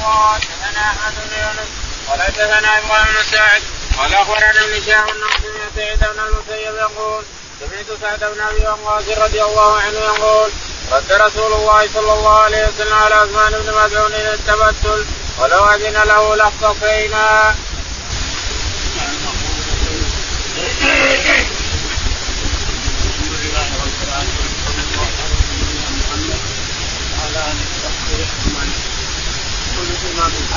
[0.00, 1.70] الله حدثنا أحمد بن يونس
[2.08, 3.62] قال حدثنا إبراهيم بن سعد
[3.98, 7.22] قال أخبرنا ابن شهاب انه سمع سعيد بن المسيب يقول
[7.60, 10.50] سمعت سعد بن أبي وقاص رضي الله عنه يقول
[10.92, 15.06] رد رسول الله صلى الله عليه وسلم على عثمان بن مسعود التبتل
[15.38, 17.54] ولو أذن له لاختصينا.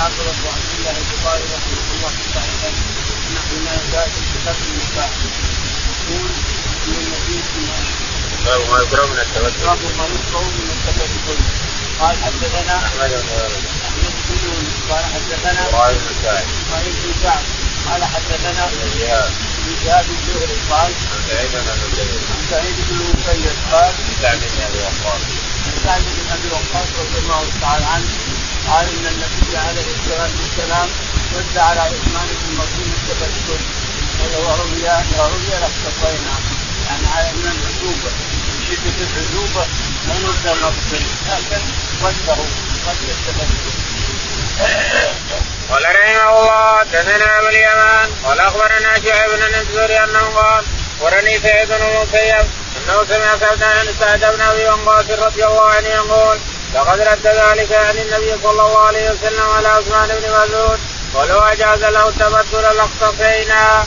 [0.04, 2.70] الحافظ ابو عبد الله البخاري رحمه الله تعالى
[3.36, 5.10] نحن لا زال في كتاب النكاح
[6.10, 6.30] يقول
[6.88, 7.78] ان النبي صلى
[8.46, 11.39] باب ما يكره من التبتل باب ما يكره من التبتل
[12.00, 13.30] قال حدثنا أحمد بن
[13.88, 16.46] أحمد بن قال حدثنا إبراهيم بن سعد.
[16.64, 17.44] اسماعيل بن سعد.
[17.88, 22.96] قال حدثنا بن شهاب ابن شهاب الزهري قال عن سعيد بن المسيب عن سعيد بن
[23.02, 23.56] المسيب.
[23.72, 25.24] قال سعد بن أبي وقاص.
[25.66, 28.32] عن سعد بن أبي وقاص رضي الله تعالى عنه.
[28.70, 30.90] قال إن النبي عليه الصلاة والسلام
[31.36, 33.61] رد على عثمان بن مظلوم التبتل
[34.20, 34.86] ولو رؤي
[35.20, 36.36] رؤي لاختصينا
[36.88, 38.11] يعني على من العزوبه
[38.47, 39.66] من شدة العزوبه
[40.08, 41.61] لا نرد نقتل لكن
[42.02, 42.33] وده
[42.86, 43.73] قتل التبتل
[45.70, 50.64] قال رحمه الله حدثنا أبو اليمان قال أخبرنا شعيب بن نزل أنه قال
[51.02, 52.45] ورني سعيد بن المسيب
[52.77, 56.38] إنه سمع سعد عن سعد بن أبي وقاص رضي الله عنه يقول
[56.75, 60.80] لقد رد ذلك عن النبي صلى الله عليه وسلم على عثمان بن مسعود
[61.13, 63.85] ولو أجاز له التبتل لاقتصينا.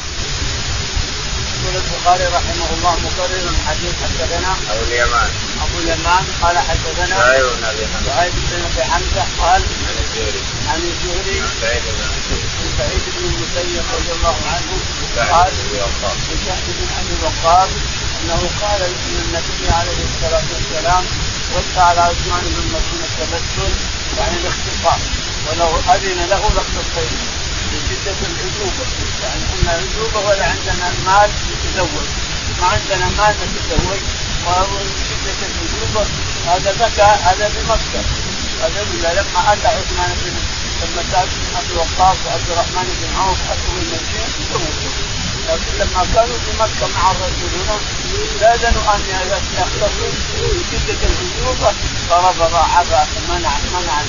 [1.57, 5.31] يقول البخاري رحمه الله مكرر حديث حدثنا أبو اليمان.
[5.65, 8.29] أبو اليمان قال حدثنا شعيب بن أبي حمزة.
[8.51, 10.43] بن أبي حمزة قال عن الزهري.
[10.69, 11.41] عن الزهري.
[11.41, 14.73] عن سعيد بن المسيب عن سعيد بن المسيب رضي الله عنه
[15.33, 17.71] قال وقاص لسعد بن أبي وقاص
[18.21, 21.05] أنه قال ان النبي عليه الصلاة والسلام
[21.57, 23.73] رد على عثمان بن مسعود التبتل
[24.19, 25.03] يعني الاختصاص
[25.47, 27.27] ولو أذن له لاختصينا
[27.73, 28.87] لشده العزوبه
[29.23, 32.09] يعني قلنا عزوبه ولا عندنا مال نتزوج
[32.61, 34.03] ما عندنا مال نتزوج.
[34.47, 36.07] وشده العزوبه
[36.47, 38.03] هذا بكى هذا بمكة.
[38.63, 40.37] هذا لما أتى عثمان بن
[40.83, 44.96] لما بن ابي وقاص وعبد الرحمن بن عوف اتوا المدينة تزوجوا
[45.49, 47.79] لكن لما كانوا في مكة مع الرسول هنا
[48.35, 49.89] استاذنوا أن يختصوا
[50.71, 51.73] شده العزوبه
[52.11, 54.03] فرفض عفا منع منع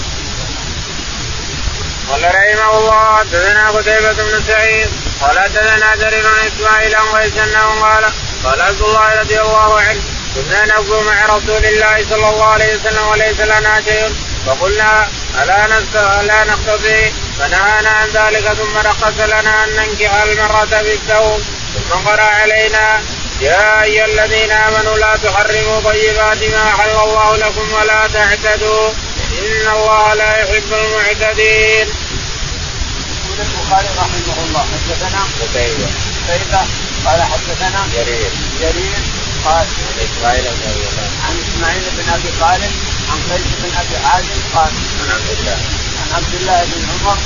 [2.10, 4.90] قال رحمه الله حدثنا قتيبة بن سعيد
[5.22, 8.06] قال حدثنا جرير بن إسماعيل عن قيس أنه قال
[8.44, 10.02] قال عبد الله رضي الله عنه
[10.36, 14.16] كنا نغزو مع رسول الله صلى الله عليه وسلم وليس لنا شيء
[14.46, 15.08] فقلنا
[15.44, 15.66] ألا
[16.22, 21.42] ألا نقتضي فنهانا عن ذلك ثم رخص لنا أن ننكح المرأة بالثوب
[21.90, 23.02] ثم قرأ علينا
[23.42, 28.90] يا أيها الذين آمنوا لا تحرموا طيبات ما أحل الله لكم ولا تعتدوا.
[29.40, 31.88] إن الله لا يحب المعتدين.
[33.26, 35.90] يقول البخاري رحمه الله حدثنا قتيبة
[36.28, 36.62] قتيبة
[37.06, 38.32] قال حدثنا جرير.
[38.62, 39.00] جرير
[39.46, 42.72] قال عن إسماعيل بن أبي خالد عن إسماعيل بن أبي خالد
[43.10, 44.72] عن قيس بن أبي حازم قال
[45.02, 45.58] عن عبد الله
[46.18, 47.18] عبد الله بن عمر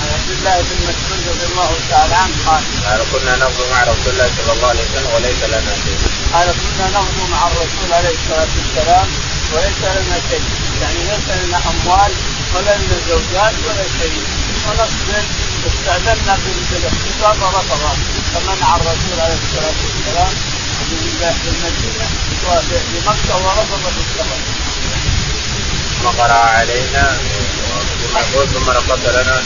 [0.00, 4.12] عن عبد الله بن مسعود رضي الله تعالى عنه قال قال كنا نغزو مع رسول
[4.12, 5.98] الله صلى الله عليه وسلم وليس لنا شيء.
[6.34, 9.06] قال كنا نغزو مع الرسول عليه الصلاة والسلام
[9.52, 10.44] وليس لنا شيء.
[10.82, 12.12] يعني ليس لنا أموال
[12.54, 14.22] ولا لنا زوجات ولا شيء.
[14.66, 15.24] ونصبر
[15.68, 16.34] استاذنا
[16.70, 17.82] بالاختصار ورفض
[18.34, 20.32] فمنع الرسول عليه الصلاة والسلام
[20.88, 22.06] في المدينة
[22.46, 24.40] وفي مكه ورفض في السفر.
[26.02, 27.18] ثم قرأ علينا
[28.54, 29.44] ثم رقص لنا أن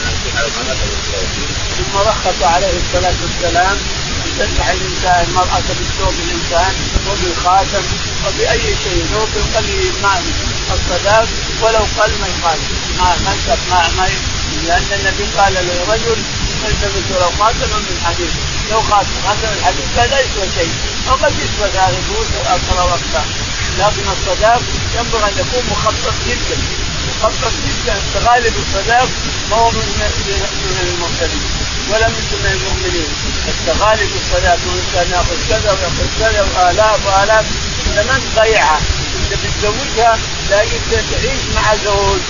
[0.91, 1.47] بالثوب.
[1.77, 3.77] ثم رخص عليه الصلاة والسلام
[4.25, 6.73] أن تنكح الإنسان المرأة بالثوب الإنسان
[7.07, 7.83] وبالخاتم
[8.25, 10.13] وبأي شيء لو بالقليل ما
[10.73, 11.27] الصداق
[11.61, 13.33] ولو قل ما يخالف ما ما
[13.71, 14.07] ما, ما
[14.67, 16.17] لأن النبي قال للرجل
[16.67, 18.33] التمس ولو خاتما من حديد
[18.71, 20.73] لو خاتم خاتم من حديد لا يسوى شيء.
[21.07, 23.23] وقد يسوى ذلك فلوس أكثر وقتا
[23.79, 24.61] لكن الصداق
[24.95, 26.57] ينبغي أن يكون مخطط جدا.
[27.23, 27.95] مخطط جدا
[28.25, 29.09] غالب الصداق
[29.51, 29.87] ما هو من
[30.69, 31.49] من المرسلين
[31.89, 33.11] ولا من من المؤمنين.
[33.79, 37.45] غالب الصداق الانسان يأخذ كذا ويأخذ كذا وآلاف وآلاف
[37.95, 38.77] زمان ضيعة.
[39.19, 40.77] انت بتزوجها لاقي
[41.11, 42.21] تعيش مع زوج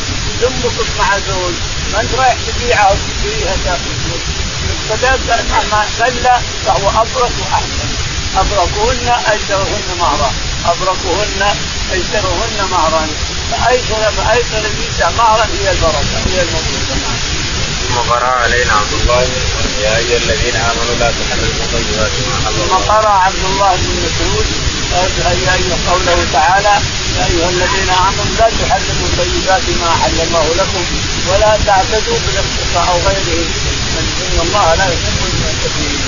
[0.42, 1.54] تنبسط مع زوج.
[1.94, 4.25] ما أنت رايح تبيعها أو تشتريها تأخذ فلوس
[4.74, 5.19] الصداق
[5.51, 7.89] مهما قل فهو أبرك وأحسن.
[8.38, 10.34] أبركهن اجرهن مهرا
[10.66, 11.56] أبركهن
[11.94, 13.07] ايسرهن مهرا
[13.61, 16.95] فايسر فايسر النساء مهرا هي البركه هي المطلوبه
[17.89, 19.21] ثم قرأ علينا عبد الله
[19.83, 22.75] يا أيها الذين آمنوا لا تحرموا طيبات ما حل ثم.
[22.91, 24.45] قرأ عبد الله بن مسعود
[25.89, 26.75] قوله تعالى
[27.17, 30.83] يا أيها الذين آمنوا لا تحرموا طيبات ما احل الله لكم
[31.29, 33.45] ولا تعتدوا بالاقتصاء أو غيره
[34.00, 36.02] إن الله لا يحب المعتدين.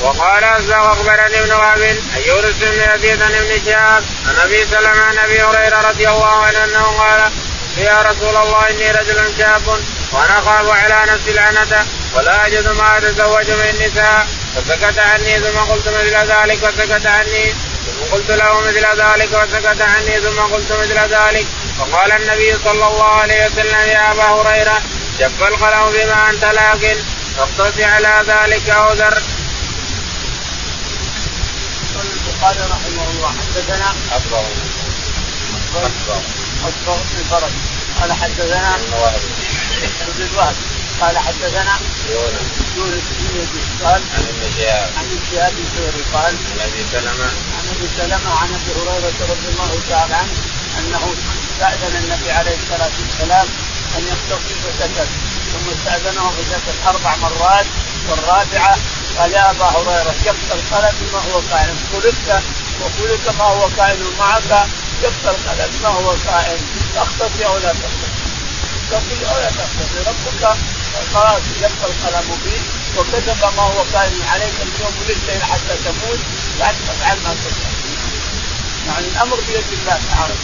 [0.00, 5.18] وقال اخبرني ابن وهب ان يونس بن يزيد عن ابن شهاب عن أبي سلمة عن
[5.18, 7.30] أبي هريرة رضي الله عنه أنه قال
[7.78, 9.68] يا رسول الله إني رجل شاب
[10.12, 14.26] وأنا أخاف على نفسي العنة ولا أجد ما أتزوج من النساء
[14.56, 17.54] فسكت عني ثم قلت مثل ذلك فسكت عني
[17.86, 21.46] ثم قلت له مثل ذلك وسكت عني ثم قلت مثل ذلك
[21.78, 24.82] فقال النبي صلى الله عليه وسلم يا أبا هريرة
[25.18, 26.96] جف القلم بما أنت لكن
[27.36, 29.22] فاقتص على ذلك أو ذر.
[32.40, 34.44] البخاري رحمه الله حدثنا اصبغ
[35.74, 36.20] اصبغ
[36.68, 37.52] اصبغ بن فرج.
[38.00, 38.92] قال حدثنا ابن
[40.36, 40.56] وهب.
[41.00, 41.74] قال حدثنا
[42.10, 42.50] يونس.
[42.76, 43.82] يونس بن يزيد.
[43.84, 47.30] قال عن ابن شهاب عن ابن شهاب الزهري قال عن أبي سلمة.
[47.56, 50.32] عن أبي سلمة عن أبي هريرة رضي الله تعالى عنه
[50.78, 51.14] أنه
[51.52, 53.46] استأذن النبي عليه الصلاة والسلام
[53.96, 55.08] أن يختصي فسكت
[55.52, 57.66] ثم استأذنه فسكت أربع مرات
[58.08, 58.78] والرابعة
[59.18, 62.42] قال يا أبا هريرة كف القلم بما هو قائم خلقت
[62.80, 64.66] وخلق ما هو قائم معك
[65.02, 66.58] كف القلم ما هو قائم
[66.96, 70.56] تختصي أو لا تختصي أو لا تختصي ربك
[71.14, 72.60] خلاص يبقى القلم فيه
[73.00, 76.18] وكتب ما هو قائم عليك اليوم ولدت حتى تموت.
[76.60, 77.70] بعد تفعل ما تفعل
[78.86, 80.34] يعني الأمر بيد الله تعالى.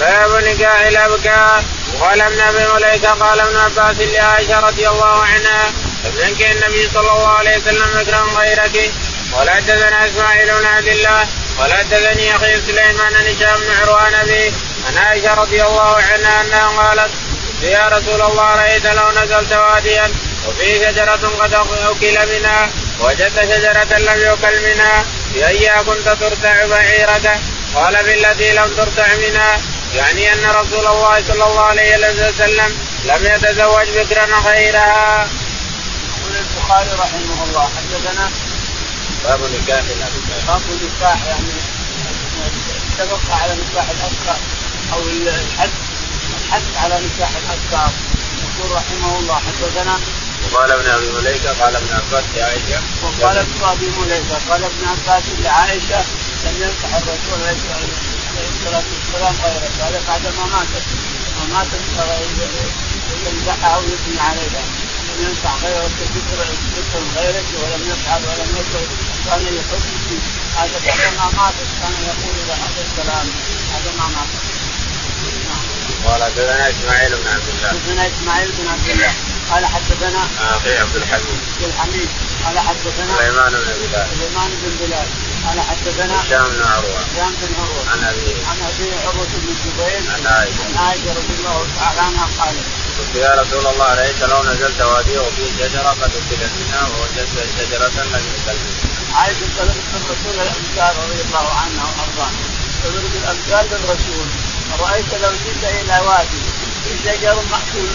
[0.00, 1.64] باب نكاح الأبكار.
[2.00, 5.72] وقال ابن أبي مليكة قال ابن عباس لعائشة رضي الله عنها
[6.04, 8.92] ابنك النبي صلى الله عليه وسلم اكرم غيرك.
[9.32, 11.26] ولا حدثنا إسماعيل بن عبد الله
[11.60, 14.52] ولا حدثني أخي سليمان هشام بن عروان أبي
[14.86, 17.10] عن عائشة رضي الله عنها أنها قالت
[17.62, 20.10] يا رسول الله رأيت لو نزلت واديا
[20.48, 22.70] وفيه شجرة قد أكل منها
[23.00, 25.04] وجدت شجرة لم يؤكل منها
[25.34, 27.40] بأيها كنت ترتع بعيرك؟
[27.74, 29.60] قال بالتي لم ترتع منها.
[29.94, 31.96] يعني أن رسول الله صلى الله عليه
[32.28, 35.28] وسلم لم يتزوج بكرا غيرها.
[36.18, 38.30] يقول البخاري رحمه الله حدثنا
[39.24, 41.52] باب نكاح الابكار باب نكاح يعني
[43.00, 44.38] اتفق على نكاح الابكار
[44.92, 45.70] أو الحد
[46.40, 47.90] الحد على نكاح الابكار
[48.42, 50.00] يقول رحمه الله حدثنا
[50.44, 52.80] وقال ابن أبي مليكة قال ابن عباس لعائشة.
[53.02, 56.04] وقال ابن أبي مليكة قال ابن عباس لعائشة
[56.44, 58.09] لم ينصح الرسول عليه الصلاة والسلام.
[58.66, 60.86] غيره هذا بعد ما ماتت
[61.38, 61.80] ما ماتت
[63.26, 64.62] يمدحها أو يثني عليها
[65.08, 66.38] لم ينفع غيرك ذكر
[67.16, 68.86] غيرك ولم يفعل ولم يكن
[69.26, 70.20] كان يحب
[70.56, 73.26] هذا بعد ما ماتت كان يقول له هذا الكلام
[73.72, 74.60] هذا ما ماتت
[76.06, 77.68] قال حدثنا إسماعيل بن عبد الله.
[77.68, 79.12] حدثنا إسماعيل بن عبد الله.
[79.50, 82.08] قال حدثنا أخي عبد الحميد عبد الحميد.
[82.44, 84.06] قال حدثنا سليمان بن بلال.
[84.16, 85.06] سليمان بن بلال.
[85.46, 87.00] قال حدثنا هشام بن عروة.
[87.00, 87.84] هشام بن عروة.
[87.92, 90.02] عن ابي عن ابي عروة بن الزبير.
[90.14, 90.64] عن عائشة.
[90.68, 92.66] عن عائشة رضي الله تعالى عنها قالت.
[92.98, 97.96] قلت يا رسول الله رأيت لو نزلت وادي وفي شجرة قد أكلت منها ووجدت شجرة
[98.04, 99.18] لم يؤكل منها.
[99.18, 102.32] عائشة طلبت من رسول الامثال رضي الله عنها وارضاها
[102.84, 104.26] طلبت الامثال للرسول.
[104.80, 106.42] رأيت لو جئت إلى وادي
[106.84, 107.88] في شجر محصول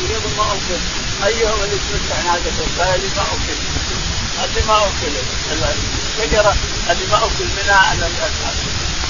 [0.00, 0.80] يريد ما اكل
[1.26, 3.58] ايهم اللي تمتع ناقته قال ما اكل
[4.44, 5.12] اللي ما أكل.
[6.18, 6.54] الشجرة
[6.90, 8.08] اللي ما أكل منها أنا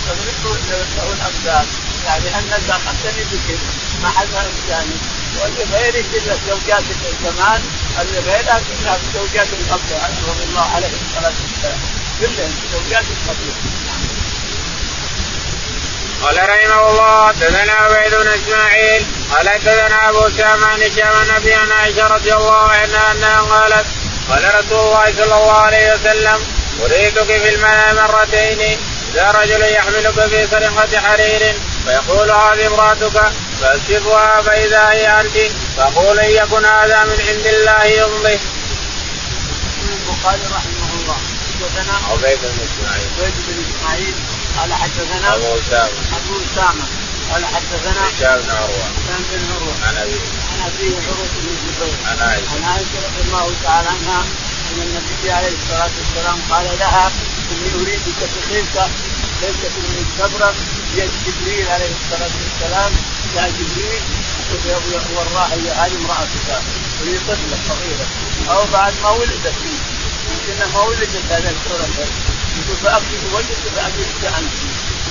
[0.07, 1.67] فضربت له الامثال
[2.07, 3.59] يعني انك اخذتني بك
[4.03, 4.29] ما حد
[4.69, 4.91] يعني
[5.41, 7.63] ولغيرك كل زوجاتك زمان
[8.01, 9.97] اللي غيرها كلها زوجات القبر
[10.29, 11.81] رضي الله عليه الصلاة والسلام.
[12.21, 13.53] كلهم زوجات القبر
[16.23, 21.13] قال رحمه الله حدثنا عبيد بن إسماعيل قال حدثنا أبو سامع عن هشام
[21.57, 23.87] عن عائشة رضي الله عنها أنها قالت
[24.31, 26.41] قال رسول الله صلى الله عليه وسلم
[26.83, 28.79] أريدك في المنام مرتين
[29.15, 31.55] إذا رجل يحملك في سرقه حرير
[31.85, 38.39] فيقول هذه امرأتك فاكشفها فإذا هي أنت فقول إن يكن هذا من عند الله يمضي.
[39.89, 41.17] البخاري رحمه الله.
[41.61, 43.09] حدثنا عبيد بن إسماعيل.
[43.19, 44.15] عبيد بن إسماعيل.
[44.59, 45.91] قال حدثنا أبو أسامة.
[46.17, 46.85] أبو أسامة.
[47.33, 50.21] قال حدثنا هشام بن عروه هشام بن عروه عن ابي
[50.67, 52.19] عروه بن الزبير عن
[52.65, 54.21] عائشة رضي الله تعالى عنها
[54.73, 57.11] أن النبي عليه الصلاة والسلام قال لها
[57.53, 58.91] إني أريدك بخيلك
[59.43, 60.55] ليست من الكبرى
[60.95, 62.93] بيد جبريل عليه الصلاة والسلام
[63.35, 64.03] جاء جبريل
[65.17, 66.49] والله هي هذه امرأتك
[67.01, 68.07] وهي طفلة صغيرة.
[68.51, 69.55] أو بعد ما ولدت
[70.31, 72.07] يمكن ما ولدت هذا الكرة.
[72.57, 74.53] يقول فاكتب وجهك فاكتبك انت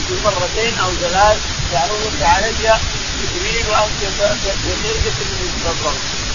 [0.02, 1.38] يقول مرتين أو ثلاث
[1.74, 2.80] يعرضك علي
[3.16, 5.94] وانت بخيرك من الكبرى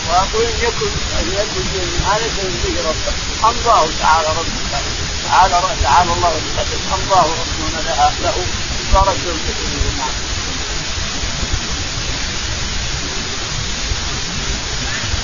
[0.08, 3.12] ويقول ان يكن ان يكن من هذا فيهديه ربه
[3.48, 4.82] امضاه تعالى ربك
[5.28, 8.44] تعالى تعالى الله وتقدم امضاه ربنا لها له
[8.92, 9.36] صارت له
[9.98, 10.14] نعم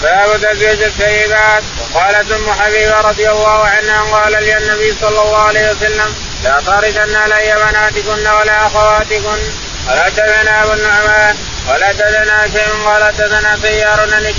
[0.03, 1.63] باب تزويج السيدات.
[1.81, 7.15] وقالت أم حبيبة رضي الله عنها قال لي النبي صلى الله عليه وسلم لا طاردن
[7.15, 9.39] علي بناتكن ولا أخواتكن.
[9.89, 11.37] ولا تدنا أبو النعمان
[11.69, 14.33] ولا تدنا شيء ولا تدنا سيار عن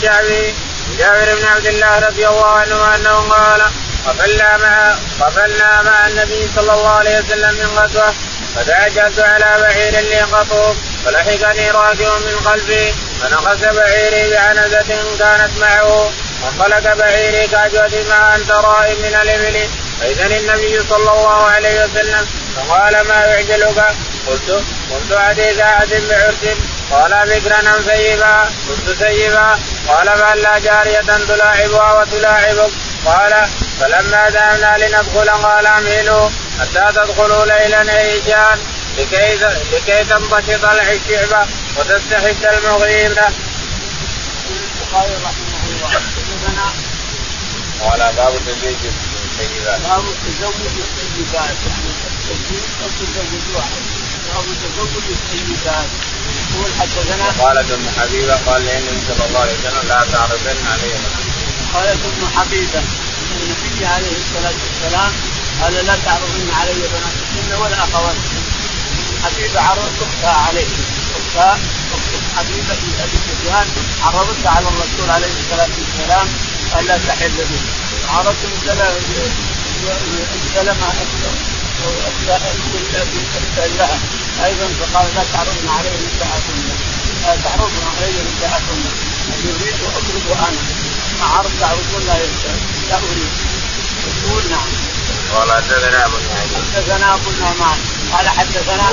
[0.97, 3.61] جابر بن عبد الله رضي الله عنه أنه قال
[4.07, 8.13] قبلنا مع قبلنا مع النبي صلى الله عليه وسلم من غزوة
[8.55, 16.11] فتعجلت على بعير لي قطوف فلحقني راكب من قلبي فنقص بعيري بعنزة كانت معه
[16.43, 19.69] وانطلق بعيري كعجوة مع أنت رائم من الإبل
[20.01, 23.95] فإذا النبي صلى الله عليه وسلم فقال ما يعجلك؟
[24.27, 26.57] قلت قلت حديث أحد بعرس
[26.91, 32.71] قال بكرا أم سيبا قلت سيبا قال فهل لا جارية تلاعبها وتلاعبك
[33.05, 33.47] قال
[33.79, 36.29] فلما ذهبنا لندخل قال أمهلوا
[36.59, 38.59] حتى تدخلوا ليلا عيشان
[38.97, 39.35] لكي
[39.71, 43.31] لكي تنبسط الشعبة وتستحد المغيرة.
[44.49, 46.71] البخاري رحمه الله
[47.81, 49.81] قال باب تزويج السيدات.
[49.81, 51.89] باب تزوج السيدات يعني
[52.29, 53.96] التزويج أو تزوجوها
[54.33, 55.89] باب تزوج السيدات
[56.51, 60.93] يقول حدثنا قالت ام حبيبة قال للنبي صلى الله عليه وسلم لا تعرضن علي
[61.73, 62.81] قالت ام حبيبة
[63.41, 65.11] النبي عليه الصلاة والسلام
[65.61, 68.41] قال لا تعرضن علي بناتكن ولا أخواتكن.
[69.23, 70.67] حبيبة عرضت أختها عليه
[71.19, 71.59] اختها
[72.37, 73.67] حبيبة بن أبي سفيان
[74.03, 76.27] عرضتها على الرسول عليه الصلاة والسلام
[76.73, 77.61] قال لا تحل به.
[78.13, 78.37] عرضت
[80.55, 80.93] سلمه
[83.11, 83.99] سلمه لها
[84.45, 86.57] أيضا فقال لا تعرضن عليه نساءكن
[87.23, 88.79] لا تعرضن علي نساءكن
[89.45, 90.61] يريد اضرب أنا
[91.19, 92.17] ما عرض تعرضون لا
[92.89, 93.31] لا اريد
[94.07, 94.69] يقول نعم
[95.33, 96.17] قال حدثنا أبو
[96.75, 97.79] حدثنا أبو النعمان.
[98.13, 98.91] قال حدثنا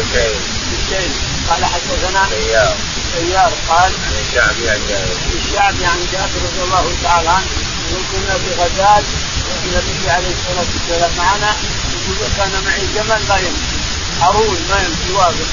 [0.70, 1.12] بالشيء
[1.50, 2.76] قال حدثنا سيار
[3.12, 5.16] سيار قال عن الشعبي عن جابر.
[5.34, 7.46] الشعبي عن جابر رضي الله تعالى عنه.
[8.12, 9.04] كنا في غزال
[9.64, 11.56] النبي عليه الصلاة والسلام معنا.
[11.94, 13.73] يقول كان معي جمل ما يمشي
[14.24, 15.48] عروض ما يمشي واقف.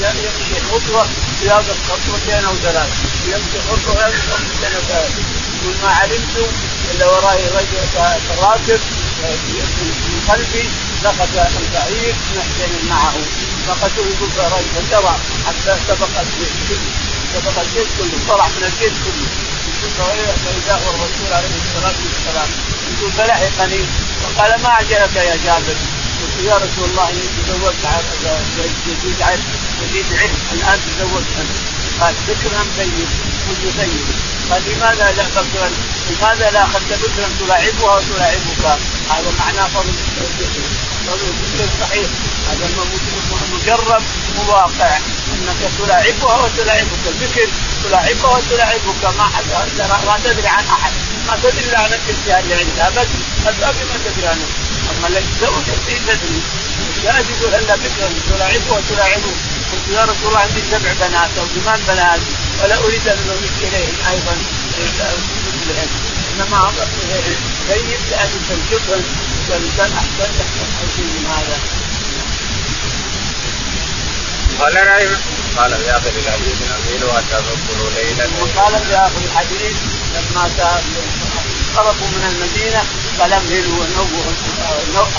[0.00, 1.06] يمشي خطوة
[1.42, 2.90] يقف خطوتين أو ثلاث
[3.26, 5.10] يمشي خطوة يقف خطوتين أو ثلاث
[5.62, 6.36] يقول ما علمت
[6.90, 7.78] إلا وراي رجل
[8.42, 8.80] راكب
[10.10, 10.64] من قلبي
[11.04, 13.14] لقد البعير محسن معه.
[13.68, 14.30] فقتل يقول
[14.74, 16.90] فانتظر حتى سبق الجيش كله
[17.34, 19.28] سبق الجيش كله طلع من الجيش كله.
[20.44, 22.50] فإذا هو الرسول عليه الصلاة والسلام.
[22.98, 23.84] يقول فلحقني.
[24.22, 25.99] وقال ما اعجلك يا جابر؟
[26.30, 27.86] قلت يا رسول الله إني تزوجت
[28.86, 29.44] جديد علم
[29.82, 31.46] جديد علم الآن تزوجت
[32.00, 33.08] قال ذكر ام سيد
[33.48, 34.06] قلت سيد
[34.50, 35.70] قال لماذا لا بكرا
[36.10, 38.78] لماذا لا أخذت بكرا تلاعبها وتلاعبك
[39.10, 42.08] هذا معناه فضل الذكر صحيح.
[42.50, 42.68] هذا
[43.52, 44.02] مجرب
[44.38, 44.96] وواقع
[45.32, 47.48] أنك تلاعبها وتلاعبك الذكر
[47.84, 49.44] تلاعبها وتلاعبك ما حد
[50.06, 50.92] ما تدري عن أحد.
[51.26, 53.08] ما تدري عن الاشياء اللي عندها بس
[53.46, 54.69] الباقي ما تدري عنه.
[55.00, 56.40] اما الذي تزوجت تدري
[57.02, 59.32] جاءت يقول هلا بكرا تلاعبها وتلاعبه
[59.72, 62.20] قلت يا رسول الله عندي سبع بنات أو ثمان بنات
[62.62, 64.34] ولا اريد ان اضيف اليهم أيضا
[66.34, 66.72] انما
[67.68, 69.04] جيد لأن تنشطهم
[69.48, 71.58] والانسان احسن يحسن شيء من هذا.
[74.60, 74.74] قال
[75.56, 76.56] قال في اخر الحديث
[77.16, 79.76] حتى تدخلوا ليلا وقال في اخر الحديث
[80.14, 80.50] لما
[81.76, 82.82] خرجوا من المدينة
[83.18, 83.84] قال امهلوا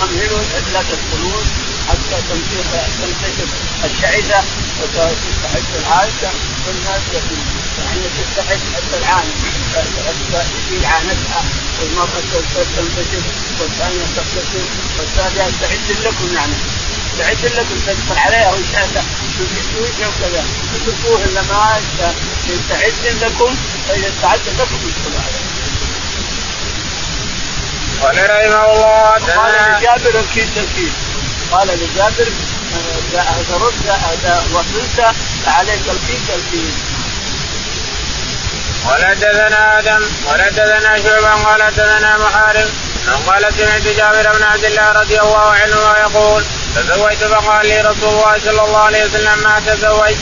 [0.03, 0.39] امهلوا
[0.73, 1.45] لا تدخلون
[1.89, 3.47] حتى تنتشر
[3.85, 4.43] الشعثه
[4.81, 6.31] وتستحق العائشه
[6.67, 7.01] والناس
[7.79, 9.33] يعني تستحق حتى العانة.
[10.69, 11.43] في عانتها
[11.79, 12.21] والمرأة
[12.77, 13.23] تنتشر
[13.59, 14.65] والثانية تغتسل
[14.99, 16.53] والثالثة تعد لكم يعني.
[17.19, 19.03] تعد لكم تدخل عليها وشاته
[19.39, 19.65] تجيب
[19.99, 20.45] وكذا.
[20.73, 21.81] تتركوه الا ما
[22.69, 23.55] تعد لكم
[23.87, 25.60] فاذا استعد لكم ادخلوا عليها.
[28.01, 30.93] قال رحمه الله قال لجابر الكيس الكيس
[31.51, 32.27] قال لجابر
[34.13, 35.15] إذا وصلت
[35.45, 36.73] فعليك الكيس الكيس
[38.85, 42.69] قال حدثنا آدم قال حدثنا شعبة قال حدثنا محارب
[43.27, 46.43] قال سمعت جابر بن عبد الله رضي الله عنه يقول
[46.75, 50.17] تزوجت فقال لي رسول الله صلى الله عليه وسلم ما تزوجت؟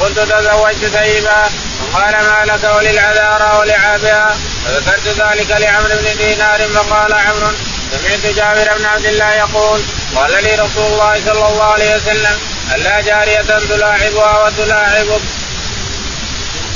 [0.00, 1.42] قلت تزوجت ثيبا
[1.82, 7.50] وقال ما لك وللعذارى ولعابها؟ فذكرت ذلك لعمرو بن دينار فقال عمرو
[7.90, 9.80] سمعت جابر بن عبد الله يقول
[10.16, 12.38] قال لي رسول الله صلى الله عليه وسلم
[12.74, 15.20] ألا جارية تلاعبها وتلاعبك.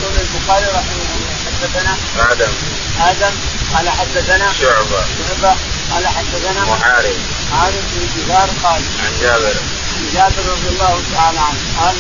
[0.00, 1.96] يقول البخاري رحمه الله حدثنا
[2.32, 2.52] آدم.
[3.00, 3.34] آدم
[3.74, 5.04] قال حدثنا شعبة.
[5.18, 5.54] شعبة
[5.92, 7.16] قال حدثنا محارب.
[7.52, 9.54] عارف بن جبار قال عن جابر.
[9.96, 11.94] عن جابر رضي الله تعالى عنه قال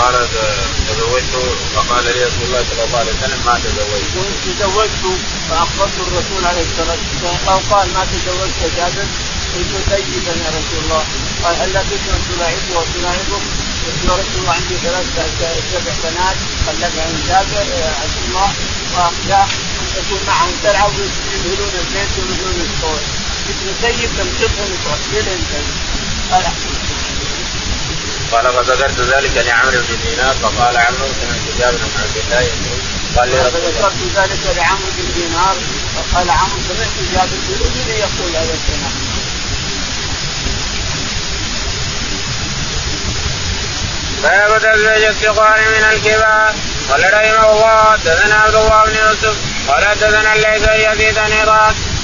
[0.00, 0.14] قال
[0.88, 1.34] تزوجت؟
[1.74, 4.08] فقال لي رسول الله صلى الله عليه وسلم ما تزوجت.
[4.14, 5.04] كنت تزوجت
[5.48, 9.06] فأخبرت الرسول عليه الصلاة والسلام قال ما تزوجت جابر
[9.54, 11.04] قلت سيدا يا رسول الله.
[11.44, 13.38] قال هل بكرا تلاعبه وتلاعبه
[13.84, 15.06] قلت يا رسول الله عندي ثلاث
[15.72, 16.36] سبع بنات
[16.68, 17.66] عن جابر
[18.02, 18.48] عبد الله
[18.96, 23.00] واخشى ان تكون معهم تلعب ويذهلون البيت ويذهلون الصور.
[23.50, 25.40] ابن سيد تمسكهم وتوكلهم
[26.30, 26.44] قال
[28.32, 30.34] قال فذكرت ذلك لعمرو بن دينار.
[30.42, 32.78] فقال عمرو سمعت جابر بن عبد الله يقول
[33.16, 35.56] قال لي فذكرت ذلك لعمرو بن دينار.
[35.96, 38.92] فقال عمرو سمعت جابر بن يقول هذا الكلام
[44.22, 46.54] باب تزويج الصغار من الكبار.
[46.90, 47.92] قال رحمه الله.
[47.92, 49.36] حدثنا عبد الله بن يوسف.
[49.68, 51.32] قال حدثنا الليث بن يزيد عن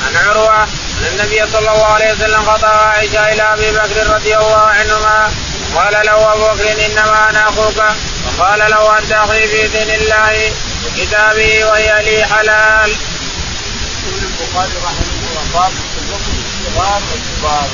[0.06, 4.60] عن عروة ان النبي صلى الله عليه وسلم خطا عائشة إلى أبي بكر رضي الله
[4.60, 5.32] عنهما
[5.74, 7.78] قال له أبو بكر إنما أنا أخوك.
[8.26, 10.52] وقال له انت أخي في دين الله
[10.84, 12.90] وكتابه وهي لي حلال.
[12.90, 17.68] يقول البخاري رحمه الله باب تزوج الصغار والكبار.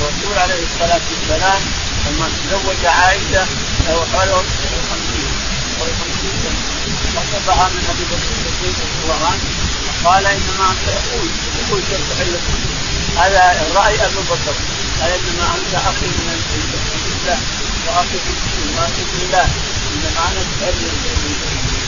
[0.00, 1.60] الرسول عليه الصلاة والسلام
[2.06, 3.44] لما تزوج عائشة
[3.88, 4.44] له حوالي 50
[7.16, 9.44] خطبها من أبي بكر الصديق رضي الله عنه
[10.04, 11.28] قال إنما أنت أخوي
[11.64, 12.34] أخوي كيف تحل
[13.16, 13.42] هذا
[13.74, 14.54] رأي أبو بكر
[15.00, 16.26] قال إنما أنت أخي من
[17.20, 17.38] الله
[17.86, 19.46] واخي في الدين واخي في الله
[19.92, 20.82] انما أنا تحل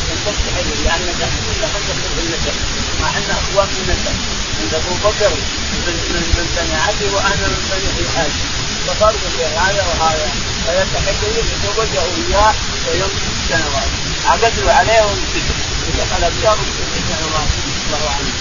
[0.09, 2.57] لم تستحل لانك كل من تحل النسب
[3.01, 3.99] مع أن اخوان من
[4.61, 5.33] عند أبو بكر
[5.87, 8.49] من من من بني عدي وأنا من بني هاشم
[8.87, 10.29] ففرق بين هذا وهذا.
[10.67, 12.55] فيستحق يتزوجه اياه
[12.89, 13.91] ويمسك سنوات
[14.27, 15.55] عقدوا عليه وامسكه
[15.89, 17.49] ودخل ابيض ست سنوات
[17.87, 18.33] الله عنه.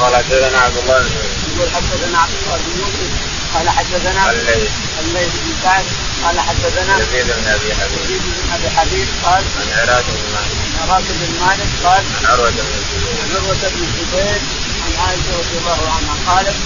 [0.00, 1.10] قال حدثنا عبد الله بن
[1.56, 3.10] يقول حدثنا عبد الله بن يوسف
[3.54, 4.70] قال حدثنا الليث
[5.00, 5.84] الليث بن سعد
[6.24, 8.04] قال حدثنا يزيد بن أبي حبيب.
[8.04, 10.56] يزيد بن أبي حبيب قال عن عراك بن مالك.
[10.80, 13.16] عن راشد بن مالك قال عن عروة بن الزبير.
[13.22, 14.40] عن عروة بن الزبير
[14.84, 16.56] عن عائشة رضي الله عنها قالت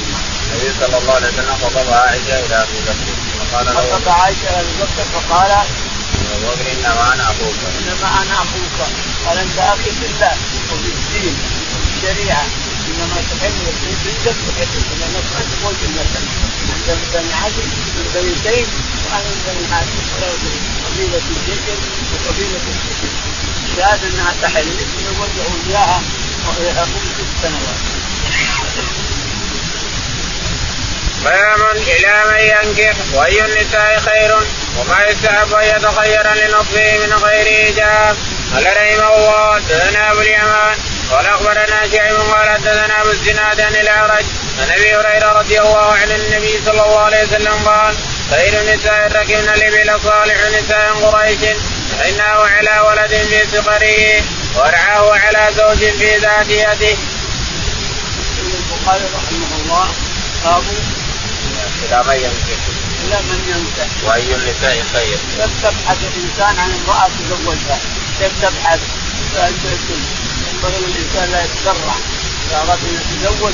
[0.52, 3.08] النبي صلى الله عليه وسلم خطب عائشة إلى أبي بكر.
[3.38, 7.58] فقال له خطب عائشة إلى أبي بكر فقال ابو بكر انما أنا أخوك.
[7.78, 8.78] انما أنا أخوك.
[9.26, 10.34] قال أنت أخي في الله
[10.72, 11.34] وفي الدين
[11.74, 12.44] وفي الشريعة.
[12.88, 16.24] انما تحل في بنتك تحل لانك ما تقول النسب
[16.74, 17.64] انت من بني عدي
[17.96, 18.68] من بني زيد
[19.04, 20.02] وأنا من بني هاشم
[20.86, 21.64] قبيله الجيش
[22.12, 23.12] وقبيله الجيش
[23.76, 26.02] شهاده انها تحل يتزوجه اياها
[26.46, 27.80] وهي اقوم ست سنوات
[31.24, 34.36] باب إلى من ينكح وأي النساء خير
[34.78, 38.16] وما يستحب أن يتخير لنصفه من غير إيجاب.
[38.54, 40.76] قال رحمه الله حدثنا أبو اليمان
[41.10, 44.24] قال أخبرنا شعيب قال حدثنا أبو الزناد عن الأعرج
[44.60, 47.94] عن أبي هريرة رضي الله عن النبي صلى الله عليه وسلم قال
[48.30, 51.38] خير النساء ركبن الإبل صالح نساء قريش
[51.98, 54.22] فإنه على ولد في صغره
[54.56, 56.96] ورعاه على زوج في ذات يده.
[58.40, 59.88] البخاري رحمه الله
[60.44, 60.62] باب
[61.84, 62.62] إلى من ينكح
[63.04, 67.78] إلى من ينكح وأي النساء خير كيف تبحث الإنسان عن امرأة تزوجها؟
[68.18, 68.80] كيف تبحث؟
[70.58, 71.94] ينبغي للإنسان لا يتسرع
[72.46, 73.52] إذا أراد أن يتزوج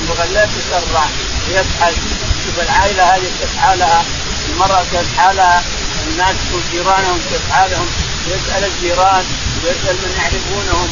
[0.00, 1.04] ينبغي لا يتسرع
[1.48, 1.94] يبحث
[2.40, 4.04] يشوف العائلة هذه كيف حالها
[4.48, 5.62] المرأة كيف حالها
[6.08, 6.36] الناس
[6.72, 7.86] جيرانهم كيف حالهم
[8.26, 9.24] يسأل الجيران
[9.64, 10.88] ويسال من يعرفونهم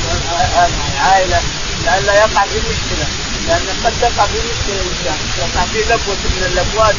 [0.94, 1.40] العائلة
[1.84, 3.06] لئلا يقع في مشكلة
[3.46, 6.94] لأن قد تقع في مشكلة الإنسان يقع في لبوة من اللبوات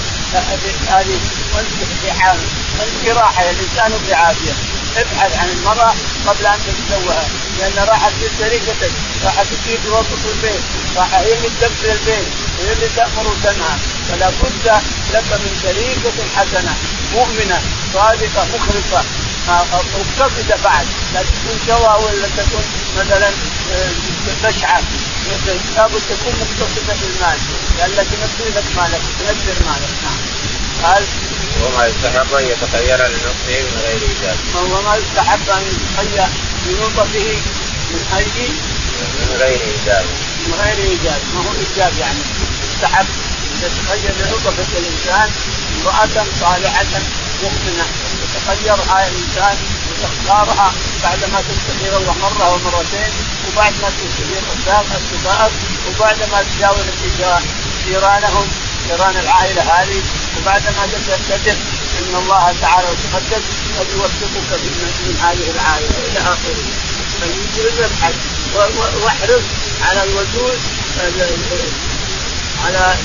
[0.88, 1.20] هذه
[1.56, 1.68] وانت
[2.02, 2.38] في حال
[2.80, 4.54] وانت في راحه الإنسان في عافيه
[4.98, 5.94] ابحث عن المرأة
[6.28, 7.28] قبل أن تتزوجها
[7.60, 8.92] لأن راحت في طريقتك
[9.26, 10.62] راحت تجيب في وسط البيت
[10.98, 12.28] راح هي اللي تدبر البيت
[12.60, 13.76] هي اللي تأمر وتنهى
[14.10, 14.82] فلا بد
[15.14, 16.74] لك من طريقة حسنة
[17.14, 17.62] مؤمنة
[17.94, 19.04] صادقة مخلصة.
[19.48, 20.86] مقتصدة بعد.
[21.14, 22.64] لا تكون شوى ولا تكون
[22.98, 23.30] مثلا
[24.44, 24.82] تشعر
[25.76, 27.40] لابد تكون مقتصدة بالمال
[27.78, 29.90] لأنك تنزل لك مالك تنزل مالك.
[30.04, 30.45] نعم.
[30.84, 31.04] قال
[31.64, 34.38] وما يستحب أن يتخير لنفسه من غير ايجاب.
[34.56, 36.28] وهو ما يستحب أن يتخير
[36.66, 37.38] لنطفه
[37.92, 38.48] من اي
[39.20, 40.06] من غير ايجاب.
[40.48, 42.20] من غير ايجاب ما هو ايجاب يعني؟
[42.64, 43.06] يستحب
[43.64, 45.30] يتخير لنطفه الإنسان
[45.82, 46.86] امرأة صالحة
[47.44, 47.86] مؤمنة.
[48.24, 49.58] يتخيرها الإنسان
[49.90, 53.14] وتختارها بعد ما تستخير الله مره ومرتين
[53.48, 55.52] وبعد ما تستخير اصدقائك
[55.88, 56.86] وبعد ما تجاوز
[57.88, 58.48] جيرانهم
[58.88, 60.02] جيران العائلة هذه.
[60.38, 61.58] وبعد ما تتحدث
[62.00, 63.44] إن الله تعالى وتقدس
[63.80, 64.60] قد يوفقك
[65.06, 66.66] من هذه العائله إلى آخره.
[67.26, 68.16] يجوز الحج.
[69.04, 69.44] واحرص
[69.82, 70.60] على الوجود
[72.66, 72.96] على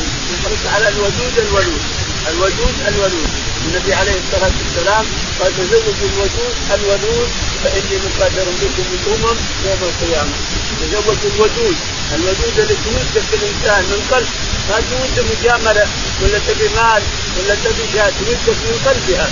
[0.74, 1.82] على الودود الولود.
[2.28, 3.30] الودود الولود.
[3.66, 5.04] النبي عليه الصلاة والسلام
[5.40, 7.28] قال تزوجوا الودود الولود
[7.64, 10.32] فإني مقدر بكم الامم يوم القيامة.
[10.80, 11.76] تزوجوا الودود
[12.14, 14.28] الودود اللي تودك الإنسان من قلب
[14.68, 15.86] ما تود مجامله
[16.22, 17.02] ولا تبي مال
[17.38, 19.30] ولا تبي شاة تودك من قلبها.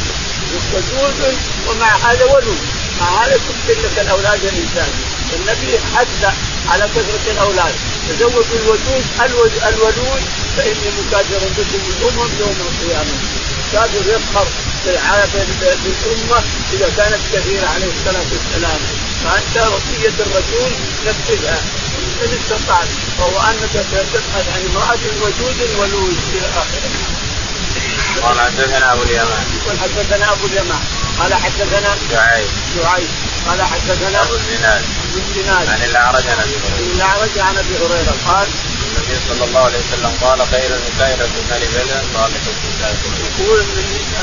[0.74, 1.36] ودود
[1.68, 2.58] ومع هذا ولود
[3.00, 4.88] مع هذا تكتب لك الأولاد الإنسان.
[5.36, 6.34] النبي حث
[6.68, 7.74] على كثرة الأولاد.
[8.08, 8.76] تزوجوا
[9.20, 10.22] الودود الولود
[10.56, 13.14] فإني مكاثر بكم الأمم يوم القيامة.
[13.72, 14.46] كافر يفخر
[14.84, 18.80] بالامه إذا كانت كثيرة عليه الصلاة والسلام.
[19.24, 20.70] فأنت وصية الرسول
[21.06, 21.58] نفذها.
[22.24, 26.90] ان استطعت وهو أنك تبحث عن امرأة ودود ولود إلى آخره.
[28.22, 29.44] قال حدثنا أبو اليمان.
[29.56, 30.82] يقول حدثنا أبو اليمان
[31.18, 32.48] قال حدثنا شعيب.
[32.74, 33.08] شعيب
[33.48, 34.82] قال حدثنا أبو الزناد.
[35.10, 35.68] أبو الزناد.
[35.68, 36.92] عن الاعرج عن أبي هريرة.
[36.94, 38.48] الاعرج عن أبي هريرة قال
[38.98, 42.96] النبي صلى الله عليه وسلم قال خير النساء رسول بدر صالح النساء
[43.40, 43.64] يقول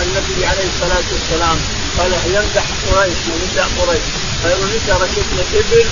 [0.01, 1.57] النبي عليه الصلاة والسلام
[1.97, 4.03] قال يمدح قريش ونساء قريش
[4.43, 5.85] خير نساء ركبنا الابل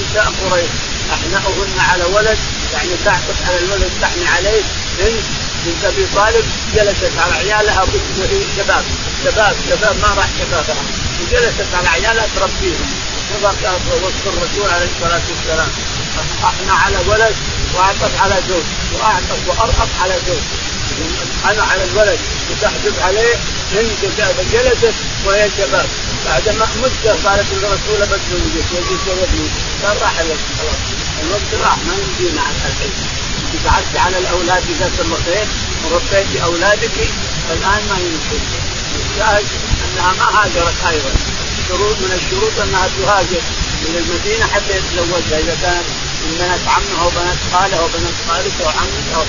[0.00, 0.70] نساء قريش.
[1.12, 2.38] أحناؤهن على ولد
[2.72, 4.62] يعني تعطف على الولد تحني عليه.
[4.98, 5.24] بنت
[5.66, 7.84] بنت أبي طالب جلست على عيالها
[8.56, 8.84] شباب.
[9.24, 10.84] شباب شباب ما راح شبابها
[11.20, 12.90] وجلست على عيالها تربيهم.
[14.02, 15.68] وصف الرسول عليه الصلاة والسلام.
[16.44, 17.36] أحنى على ولد
[17.74, 20.69] واعطف على زوج واعطف وارأف على زوج.
[21.50, 22.18] أنا على الولد
[22.50, 23.34] وتحجب عليه
[23.72, 23.90] هند
[24.52, 24.94] جلست
[25.26, 25.88] وهي شباب.
[26.26, 29.48] بعد ما مدة قالت الرسول بتزوجك يجوز ابني
[29.84, 30.80] قال راح الوقت خلاص
[31.22, 32.92] الوقت راح ما يمدينا عن الحين
[33.54, 35.48] أنت قعدت على الأولاد إذا سمحت
[35.84, 36.96] وربيت أولادك
[37.50, 38.42] الآن ما يمكن.
[39.10, 39.46] الشاهد
[39.84, 41.12] أنها ما هاجرت أيضا.
[41.68, 43.42] شروط من الشروط أنها تهاجر
[43.82, 45.86] من المدينة حتى يتزوجها إذا كانت
[46.22, 49.22] من بنات عمها وبنات خاله وبنات خالته وعمته أو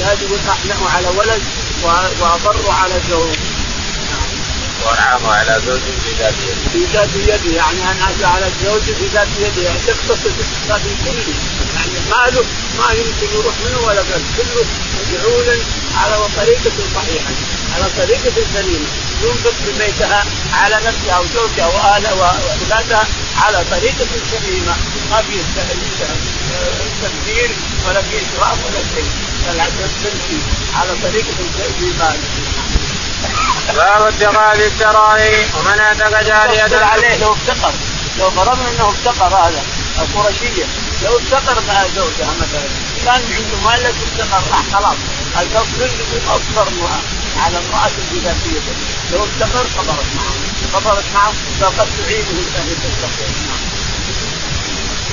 [0.00, 1.42] لازم احنأوا على ولد
[2.20, 3.36] وأضروا على زوج.
[4.86, 5.80] وانعموا على زوج
[6.72, 7.56] في ذات يده.
[7.56, 11.34] يعني انعم على الزوج في ذات يده يعني تقتصد اقتصاد كله
[11.74, 12.44] يعني ماله
[12.78, 14.64] ما يمكن يروح منه ولا بل كله
[15.00, 15.58] مجعول
[15.96, 17.32] على طريقة صحيحة
[17.74, 18.88] على طريقة سليمة.
[19.22, 24.74] ينفق في بيتها على نفسها وزوجها واهلها واولادها على طريقة سليمة.
[25.10, 25.36] ما في
[27.02, 27.50] تبذير
[27.88, 29.10] ولا في اسراف ولا شيء.
[30.74, 32.18] على طريقة الإيمان
[33.76, 37.72] باب اتخاذ السرائر ومن اعتق جارية عليه لو افتقر
[38.18, 39.62] لو فرضنا انه افتقر هذا
[39.98, 40.64] القرشية
[41.04, 42.68] لو افتقر مع زوجها مثلا
[43.04, 44.96] كان عنده مال لكن افتقر راح خلاص
[45.40, 45.84] الفصل
[46.28, 46.68] اصفر
[47.44, 48.60] على امرأة بذاتية
[49.12, 50.34] لو افتقر قبرت معه
[50.74, 53.69] قبرت معه فقد تعينه الأهل تستقيم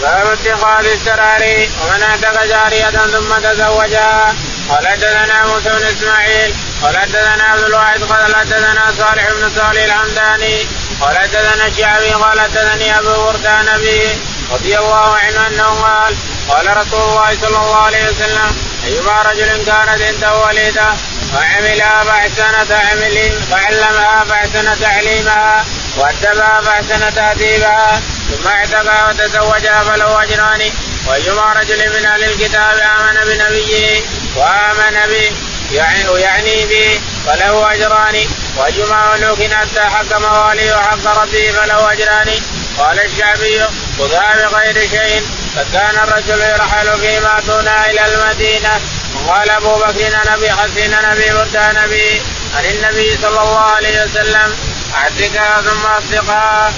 [0.02, 4.36] باب اتخاذ السراري ومن أعتق جارية ثم تزوجها
[4.70, 10.66] قال حدثنا موسى بن إسماعيل قال حدثنا عبد الواحد قال حدثنا صالح بن صالح الحمداني
[11.02, 14.20] قال حدثنا الشعبي قال حدثني أبو بردان به
[14.52, 16.16] رضي الله عنه أنه قال
[16.50, 20.94] قال رسول الله صلى الله عليه وسلم أيما رجل كانت عنده وليده
[21.34, 25.66] فعملها فاحسن تعمل فعلمها فاحسن تعليمها
[25.98, 30.72] وأدبها فاحسن تأديبها ثم اعتقها وتزوجها فله أجران.
[31.08, 34.02] وأيما رجل من أهل الكتاب آمن بنبيه
[34.36, 35.32] وآمن به
[35.72, 38.26] يعني ويعني به فله أجران.
[38.58, 42.42] واجمع ملوك حتى حكم والي وحق ربه فله أجران.
[42.78, 43.64] قال الشعبي
[44.00, 45.22] خذها بغير شيء.
[45.58, 48.82] فكان الرجل يرحل فيما دون إلى المدينة
[49.16, 52.22] وقال أبو بكر أنا ابي حسين نبي برد نبي
[52.56, 54.56] عن النبي صلى الله عليه وسلم
[54.96, 56.74] اعتقها ثم اصدقها.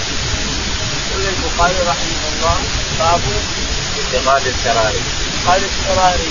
[1.12, 2.58] يقول البخاري رحمه الله
[3.00, 3.22] باب
[4.00, 5.02] اتخاذ السراري.
[5.44, 6.30] اتخاذ السراري.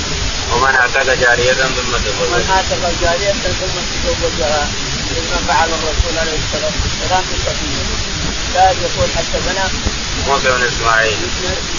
[0.52, 2.26] ومن اعتق جارية ثم تزوجها.
[2.26, 4.68] ومن اعتق جارية ثم تزوجها
[5.10, 8.08] مما فعل الرسول عليه الصلاة والسلام في سفينة.
[8.48, 9.68] الشاهد يقول حدثنا
[10.28, 11.18] موسى بن إسماعيل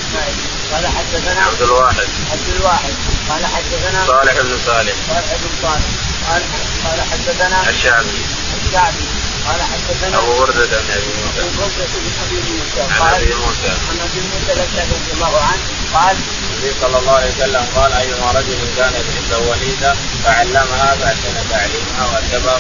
[0.10, 2.08] إسماعيل قال حدثنا عبد الواحد.
[2.32, 2.94] عبد الواحد.
[3.30, 4.94] قال حدثنا صالح بن صالح.
[5.08, 5.86] صالح بن صالح.
[6.30, 6.42] قال
[6.86, 8.22] قال حدثنا الشعبي.
[8.66, 9.06] الشعبي.
[9.48, 11.40] قال حدثنا أبو برده بن أبي موسى.
[11.42, 12.82] أبو برده بن أبي موسى.
[13.02, 13.72] عن أبي موسى.
[13.90, 16.18] عن أبي موسى الاشعري رضي الله عنه قال
[16.54, 22.60] النبي صلى الله عليه وسلم قال أيما رجل كانت عنده وليده فعلمها فأحسن تعليمها وادبها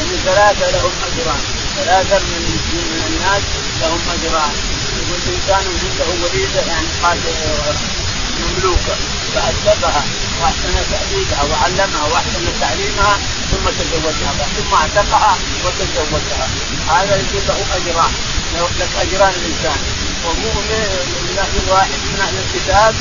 [0.00, 1.40] يعني ثلاثة لهم أجران.
[1.76, 2.42] ثلاثة من
[2.74, 3.42] من الناس
[3.80, 4.79] لهم أجران.
[5.28, 7.18] انسان عنده وليده يعني قال
[8.40, 8.96] مملوكه
[9.34, 10.02] فادبها
[10.40, 13.18] وأحسن تاديبها وعلمها وأحسن تعليمها
[13.50, 14.46] ثم تزوجها.
[14.56, 16.48] ثم اعتقها وتزوجها.
[16.88, 18.12] هذا يقول له أجران.
[18.80, 19.78] لك أجران الإنسان.
[20.24, 20.82] ومؤمن
[21.54, 22.94] من واحد من أهل الكتاب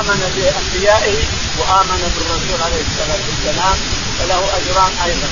[0.00, 1.18] آمن بأنبيائه
[1.58, 3.76] وآمن بالرسول عليه الصلاة والسلام
[4.18, 5.28] فله أجران أيضا.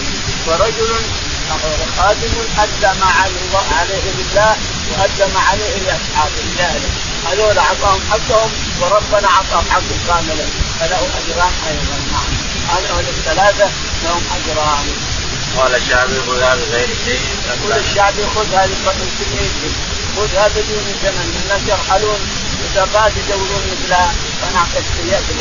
[0.47, 0.91] ورجل
[1.99, 3.07] خادم ادى ما
[3.79, 4.57] عليه لله
[4.91, 6.91] وادى ما عليه لاصحابه لاهله
[7.27, 10.47] هذول أعطاهم حقهم وربنا أعطاهم حقهم كاملا
[10.81, 11.97] فله أجران أيضا.
[12.13, 12.31] نعم.
[12.69, 13.71] هذول الثلاثة
[14.05, 14.87] لهم أجران.
[15.57, 19.71] قال الشعبي خذها بغير شيء يقول الشعبي خذها بكمية
[20.17, 22.21] خذها بدون ثمن الناس يرحلون
[22.65, 25.41] مسابقات يدورون مثلها فنعطيك ياكل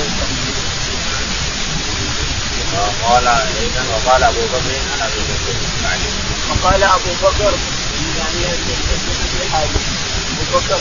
[2.73, 5.55] وقال أيضا وقال أبو بكر أنا ابي بكر
[6.49, 7.53] وقال أبو بكر
[8.17, 8.73] يعني ابي
[10.32, 10.79] أبو بكر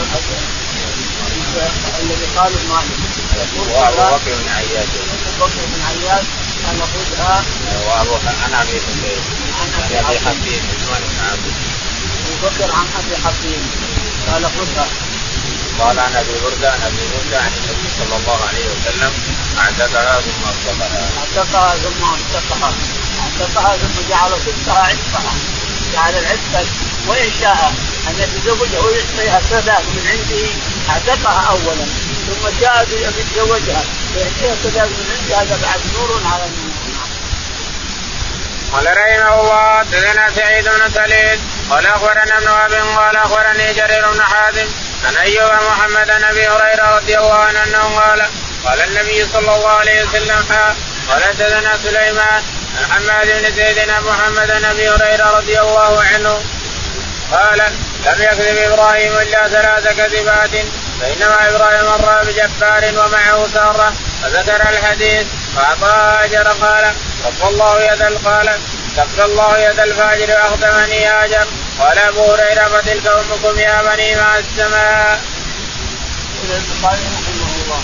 [2.01, 2.99] الذي قال مالك.
[3.37, 4.89] يقول وابو بكر بن عياش.
[4.89, 6.25] أبو بكر بن عياش
[6.67, 7.45] قال خذها
[7.87, 8.15] وابو
[8.47, 9.21] أنا أبي بكر
[9.61, 10.41] عن أبي عثمان
[10.89, 11.53] بن عبد
[12.27, 13.63] أبو بكر عن أبي حكيم
[14.33, 14.87] قال خذها
[15.81, 19.13] قال عن أبي بردة عن أبي موسى عن النبي صلى الله عليه وسلم
[19.59, 21.11] أعتقها ثم أصدقها.
[21.19, 22.73] أعتقها ثم أصدقها
[23.23, 25.35] أعتقها ثم جعل صدقها عتقها
[25.93, 26.67] جعل العتق
[27.09, 27.73] وإن شاء
[28.09, 30.47] أن يتزوجها ويعطيها صداق من عنده
[30.91, 31.85] أعتقها اولا
[32.27, 33.83] ثم جاء يتزوجها
[34.17, 36.73] ويعطيها صداق من عنده هذا بعد نور على النور.
[38.73, 44.23] قال رحمه الله حدثنا سعيد بن سليم قال أخبرنا ابن وهب قال أخبرني جرير بن
[44.23, 44.67] حازم
[45.05, 48.27] عن أيوب محمد عن أبي هريرة رضي الله عنه أنه قال
[48.65, 50.45] قال النبي صلى الله عليه وسلم
[51.09, 52.43] قال حدثنا سليمان
[52.79, 56.43] عن حماد بن زيد محمد عن أبي هريرة رضي الله عنه
[57.33, 57.59] قال
[58.07, 60.51] لم يكذب إبراهيم إلا ثلاث كذبات
[61.01, 66.93] فإنما إبراهيم مر بجبار ومعه سارة فذكر الحديث فاعطاه أجر قال
[67.25, 68.51] كف الله يد قال
[68.99, 71.47] كف الله يد الفاجر واخدمني اجر
[71.79, 75.21] قال أبو هريرة فتلك امكم يا بني مع السماء.
[76.45, 77.83] البخاري رحمه الله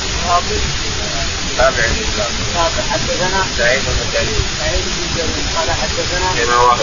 [1.59, 2.33] تابع الاسلام.
[2.55, 4.43] تابع حدثنا سعيد بن جرير.
[4.61, 6.81] سعيد بن جرير قال حدثنا ابن وهب.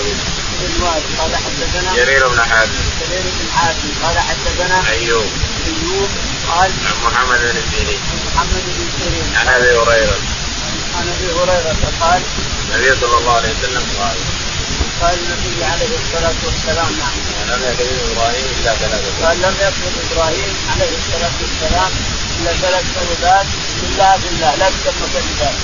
[0.63, 2.83] ابن وهب قال حدثنا جرير بن حازم.
[3.01, 5.29] جرير بن حازم قال حدثنا ايوب.
[5.67, 6.09] ايوب
[6.49, 7.99] قال عن محمد بن سيرين.
[8.35, 9.35] محمد بن سيرين.
[9.35, 10.19] عن أبي هريرة.
[10.95, 12.21] عن أبي هريرة قال
[12.71, 14.17] النبي صلى الله عليه وسلم قال
[15.01, 17.15] قال النبي عليه الصلاة والسلام نعم.
[17.51, 21.91] لم يكذب إبراهيم إلا ثلاثة قال لم يكذب إبراهيم عليه الصلاة والسلام
[22.39, 23.47] إلا ثلاث كذبات
[23.81, 25.57] بالله بالله لا تسمى كذبات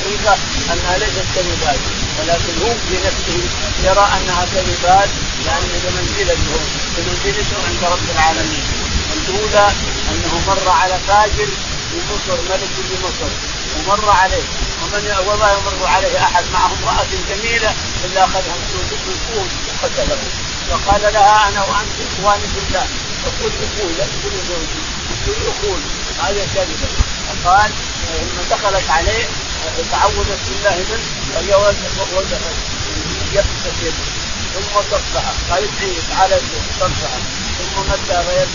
[0.00, 0.38] الحقيقة
[0.72, 1.80] أنها ليست كذبات
[2.18, 3.40] ولكن هو بنفسه
[3.84, 5.08] يرى أنها كذبات
[5.46, 6.56] لأن بمنزلته
[6.96, 8.64] بمنزلته عند رب العالمين
[9.16, 9.66] الأولى
[10.10, 11.48] أنه مر على فاجر
[11.90, 13.30] في مصر ملك في مصر
[13.76, 14.42] ومر عليه.
[14.92, 17.74] ومن وما يمر عليه أحد معه امرأة جميلة
[18.04, 18.56] إلا اخذها
[19.06, 20.18] بالكون وقتله
[20.70, 22.86] وقال لها أنا وأنت إخواني في الله.
[23.24, 24.80] فقلت أخوي لا تقول زوجي.
[25.24, 25.80] تقول أخوي.
[26.22, 26.88] هذه كذبة.
[27.44, 27.70] فقال
[28.20, 29.28] لما دخلت عليه
[29.90, 31.54] تعوذت بالله منه وهي
[33.32, 33.96] يبتسم
[34.54, 36.40] ثم صفها قال ادعي تعالى
[36.80, 37.18] صفها
[37.58, 38.48] ثم مد غير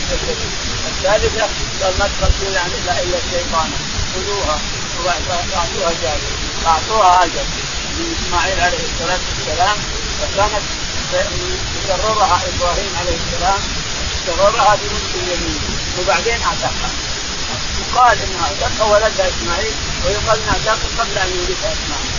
[0.88, 1.48] الثالثة
[1.84, 2.72] قال ما تقتلون عن
[3.04, 3.72] إلا الشيطان
[4.16, 4.60] خذوها.
[5.06, 6.32] واعطوها جابر
[6.68, 7.46] اعطوها اجر
[8.00, 9.78] لاسماعيل عليه الصلاه والسلام
[10.22, 10.64] فكانت
[11.84, 13.60] يكررها إبراهيم عليه السلام
[14.26, 15.60] كررها بنصف اليمين
[16.00, 16.90] وبعدين اعتقها
[17.82, 19.74] يقال انها اعتقها ولدها اسماعيل
[20.06, 22.12] ويقال انها اعتقها قبل ان يولدها اسماعيل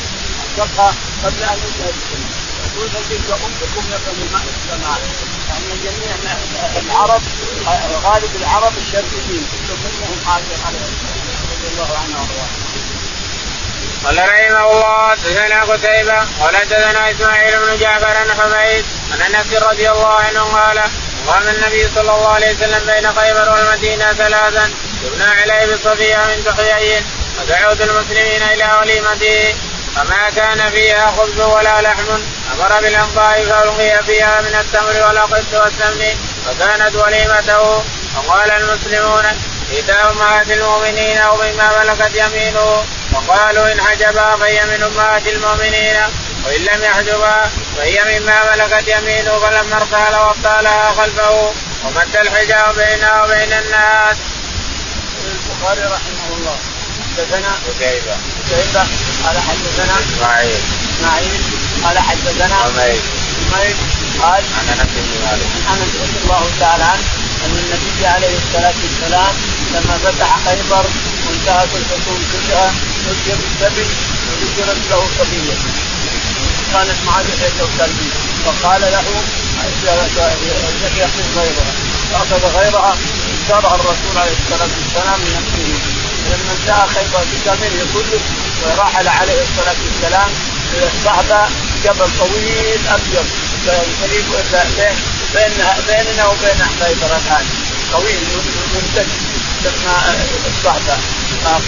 [0.58, 0.94] اعتقها
[1.24, 2.36] قبل ان يولدها اسماعيل
[2.76, 5.00] يقول فتلك امكم لكم ماء السماء
[5.48, 6.16] يعني جميع
[6.82, 7.22] العرب
[8.04, 11.15] غالب العرب الشرقيين كلهم هاجر عليه
[11.66, 12.48] رضي الله عنه وارضاه
[14.04, 19.90] قال رحمه الله حدثنا قتيبة قال حدثنا إسماعيل بن جعفر بن حميد عن أنس رضي
[19.90, 20.78] الله عنه قال
[21.26, 24.70] قام النبي صلى الله عليه وسلم بين خيبر والمدينة ثلاثا
[25.04, 27.04] يبنى عليه بصفية من حيي
[27.40, 29.54] ودعوت المسلمين إلى وليمته
[29.96, 32.08] فما كان فيها خبز ولا لحم
[32.54, 37.84] أمر بالانقاء فألقي فيها من التمر والقط والسمن فكانت وليمته
[38.16, 39.24] وقال المسلمون
[39.70, 42.84] إذا أمهات المؤمنين أو مما ملكت يمينه.
[43.12, 45.96] وقالوا إن حجبها فهي من أمهات المؤمنين.
[46.44, 49.38] وإن لم يحجبها فهي مما ملكت يمينه.
[49.38, 51.52] فلما ارتال وابطالها خلفه
[51.84, 54.16] ومد الحجاب بينها وبين الناس.
[55.26, 56.56] البخاري رحمه الله.
[57.16, 58.86] حدثنا قتيبة قتيبة
[59.24, 60.60] قال حدثنا إسماعيل
[60.96, 61.42] اسماعيل
[61.84, 63.00] قال حدثنا حميد
[63.52, 63.76] حميد
[64.22, 65.46] قال عن أنس بن مالك.
[65.70, 67.04] عن أنس رضي الله تعالى عنه
[67.44, 69.34] أن النبي عليه الصلاة والسلام
[69.74, 70.84] لما فتح خيبر
[71.26, 72.72] وانتهت الحصون كلها
[73.06, 73.86] نجي بالسبي
[74.28, 75.56] وذكرت له صبيه
[76.72, 78.10] كانت معه لحيه الكلبي
[78.44, 79.04] فقال له
[80.96, 81.72] يأخذ غيرها
[82.12, 82.96] فأخذ غيرها
[83.42, 85.68] اشترها الرسول عليه الصلاة والسلام من نفسه.
[86.30, 88.20] لما انتهى خيبر بكامله كله
[88.62, 90.30] ورحل عليه الصلاة والسلام
[90.74, 91.40] إلى الصحبة
[91.84, 93.26] جبل طويل أبيض
[95.34, 95.52] بين
[95.88, 97.46] بيننا وبين خيبر الآن
[97.92, 98.18] طويل
[98.74, 99.06] ممتد
[99.66, 100.14] لما
[100.50, 100.96] الصحبه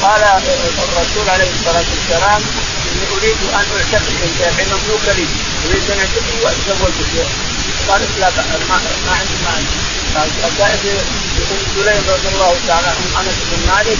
[0.02, 2.42] قال الرسول عليه الصلاة والسلام
[2.88, 4.14] إني أريد أن أعتقد
[4.58, 5.26] من مملوك لي
[5.66, 7.26] أريد أن أعتقد واتزوجك
[7.88, 8.30] قال لا
[8.68, 9.70] ما, ما عندي مانع
[10.14, 10.84] فجاءت
[11.52, 13.98] ام سليم رضي الله تعالى عن انس بن مالك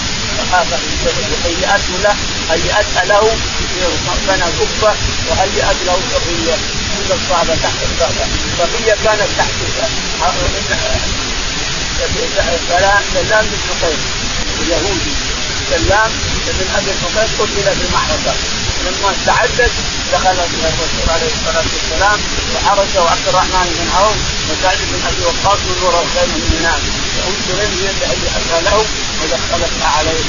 [1.45, 2.15] هيأت له
[2.51, 3.37] هيأت له
[4.29, 4.95] بنى قبه
[5.29, 6.53] وهيأت له صفيه
[6.99, 8.27] عند الصحابة تحت الصحابه
[8.59, 9.53] صفيه كانت تحت
[13.15, 13.99] سلام بن حقيق
[14.63, 15.15] اليهودي.
[15.71, 16.11] سلام
[16.47, 18.35] بن ابي حقيق قتل في المعركه
[18.85, 19.73] لما استعدت
[20.13, 22.19] دخل الرسول عليه الصلاة والسلام
[22.55, 26.83] وحرسه عبد الرحمن بن عوف وسعد بن أبي وقاص من وراء من ينام
[27.17, 28.29] وأم سليم هي التي
[28.65, 28.85] له
[29.21, 30.25] ودخلتها عليه.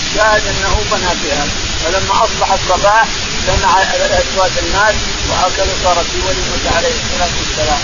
[0.00, 1.46] الشاهد أنه بنى بها
[1.84, 3.06] فلما أصبح الصباح
[3.46, 3.82] جمع
[4.22, 4.94] اسواد الناس
[5.28, 7.82] وأكلوا صار في وليمه عليه الصلاة والسلام.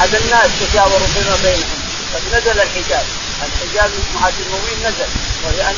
[0.00, 1.85] عاد الناس تشاوروا فيما بينهم.
[2.16, 3.06] قد نزل الحجاب.
[3.46, 5.10] الحجاب امهات المؤمنين نزل.
[5.44, 5.76] وهي أن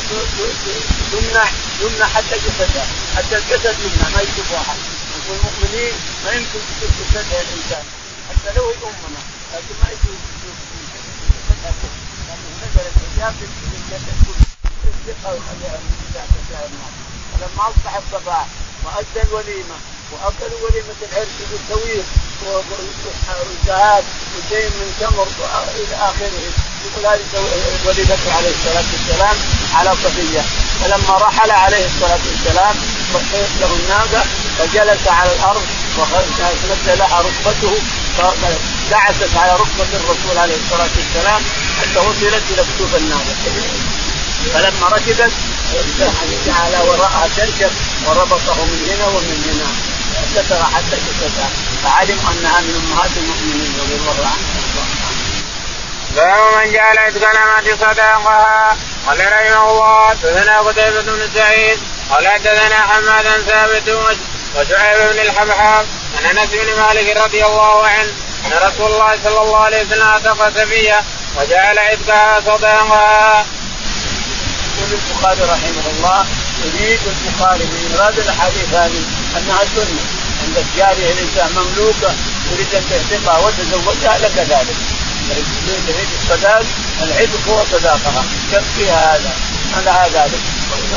[1.11, 1.45] تمنع
[1.81, 4.77] يمنع حتى جسدها حتى الجسد يمنع ما يشوف واحد.
[5.29, 5.93] والمؤمنين
[6.25, 7.85] ما يمكن تشوف جسدها الانسان
[8.29, 9.21] حتى لو هي امنا
[9.53, 10.19] لكن ما يشوف
[12.61, 13.35] نزل الحجاب.
[13.71, 14.45] للجسد كله
[17.33, 18.45] فلما اصبح الصباح
[18.83, 19.75] وأدى الوليمة
[20.11, 22.05] واكلوا وليمة العرس بالسويق
[22.45, 24.03] وذهاب
[24.35, 25.27] وشيء من تمر
[25.75, 26.41] إلى آخره.
[26.85, 27.21] يقول هذه
[27.85, 29.35] وليدته عليه الصلاة والسلام
[29.73, 30.43] على صفية.
[30.81, 32.75] فلما رحل عليه الصلاة والسلام
[33.13, 34.25] رقيت له الناقة
[34.57, 35.65] فجلس على الأرض
[35.97, 37.73] ومد لها ركبته
[38.91, 41.41] دعست على ركبة الرسول عليه الصلاة والسلام
[41.79, 43.35] حتى وصلت إلى كتوب الناقة.
[44.53, 45.31] فلما ركبت
[46.47, 47.71] جعل وراءها تركب
[48.07, 49.88] وربطه من هنا ومن هنا.
[50.35, 51.49] ستر حتى كتبها.
[51.83, 54.59] فعلم أنها من أمهات المؤمنين رضي الله عنها
[56.15, 62.75] باب من جعل عتق الأمة صداقها قال رحمه الله حدثنا قتيبة بن سعيد قال حدثنا
[62.75, 63.89] حمادا ثابت
[64.55, 65.85] وشعيب بن الحبحاب
[66.17, 68.11] عن أنس بن مالك رضي الله عنه
[68.45, 70.99] أن رسول الله صلى الله عليه وسلم اعتق سفيه
[71.37, 73.45] وجعل عتقها صداقها.
[74.77, 76.25] يقول البخاري رحمه الله
[76.65, 79.03] يريد البخاري من ايراد الاحاديث هذه
[79.37, 80.01] انها سنه
[80.43, 82.11] عندك جاريه الانسان مملوكة
[82.51, 84.77] تريد أن تعتقها وتزوجها لك ذلك.
[85.87, 86.65] تريد الصداق
[87.03, 88.23] العتق هو صداقها.
[88.53, 89.33] يكفيها هذا؟
[89.85, 90.39] لها ذلك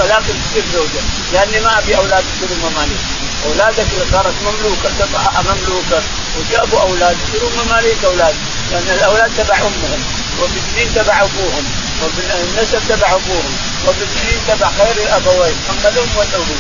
[0.00, 3.00] ولكن تصير زوجه لأني ما أبي أولاد يصيرون مماليك.
[3.46, 6.02] أولادك إذا صارت مملوكة تبعها مملوكة.
[6.38, 8.34] وجابوا أولاد يصيرون مماليك أولاد.
[8.70, 10.02] لأن الأولاد تبع أمهم.
[10.40, 11.64] وفي تبع أبوهم.
[12.02, 13.54] وفي النسب تبع أبوهم.
[13.88, 14.04] وفي
[14.48, 15.56] تبع خير الأبوين.
[15.70, 16.54] أما الأم والابو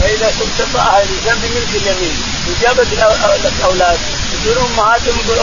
[0.00, 2.16] فإذا كنت تطأها الانسان بملك اليمين
[2.48, 2.86] وجابت
[3.60, 3.98] الاولاد
[4.34, 5.38] يصيرون امهاتهم يقول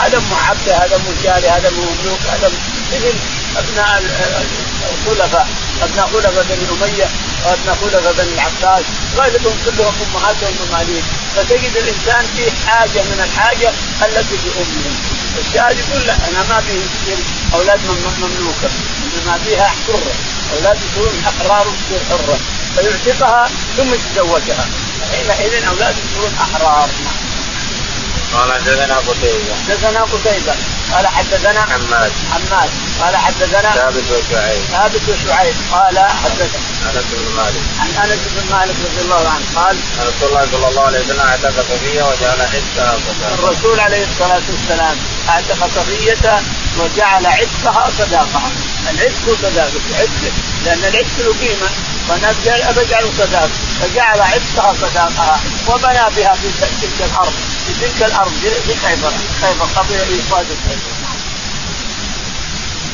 [0.00, 2.52] هذا ام عبده هذا ام جاري هذا مملوك هذا
[2.92, 3.14] مثل
[3.56, 4.02] ابناء
[5.06, 5.48] الخلفاء.
[5.82, 7.08] ابناء خلفاء بني اميه
[7.44, 8.84] وابناء خلفاء بني العباس
[9.16, 11.04] غالبا كلهم امهاتهم مماليك
[11.36, 13.70] فتجد الإنسان في حاجة من الحاجة
[14.06, 14.94] التي في امهم
[15.38, 16.78] الشاهد يقول لا أنا ما في
[17.54, 17.80] أولاد
[18.18, 18.70] مملوكة.
[19.16, 20.12] إنما فيها حرة.
[20.56, 22.38] أولاد يكونون أحرار وتصير حرة.
[22.76, 24.66] فيعتقها ثم يتزوجها.
[25.10, 26.88] حينئذ أولاد يكونون أحرار.
[28.34, 29.54] قال حدثنا قتيبة.
[29.68, 30.54] حدثنا قتيبة.
[30.92, 32.12] قال حدثنا حماد.
[32.32, 32.70] حماد.
[33.00, 34.62] قال حدثنا ثابت وشعيب.
[34.72, 35.54] ثابت وشعيب.
[35.72, 37.62] قال حدثنا أنس بن مالك.
[37.80, 39.44] عن أنس بن مالك رضي الله عنه.
[39.56, 43.34] قال رسول الله صلى الله عليه وسلم أعتق صفية وجعل عتقها صداقة.
[43.34, 44.96] الرسول عليه الصلاة والسلام
[45.28, 46.40] أعتق صفية
[46.78, 48.50] وجعل عتقها صداقها
[48.90, 49.80] العتق صداقة.
[49.90, 50.32] العتق
[50.64, 51.68] لأن العتق له قيمة.
[52.08, 53.50] فالناس قال أبجعل صداقة.
[53.80, 57.32] فجعل عتقها صداقها وبنى بها في تلك الأرض.
[57.68, 58.32] في تلك الأرض
[58.66, 59.98] في خيبر خيبر قبل
[60.30, 60.98] خيبر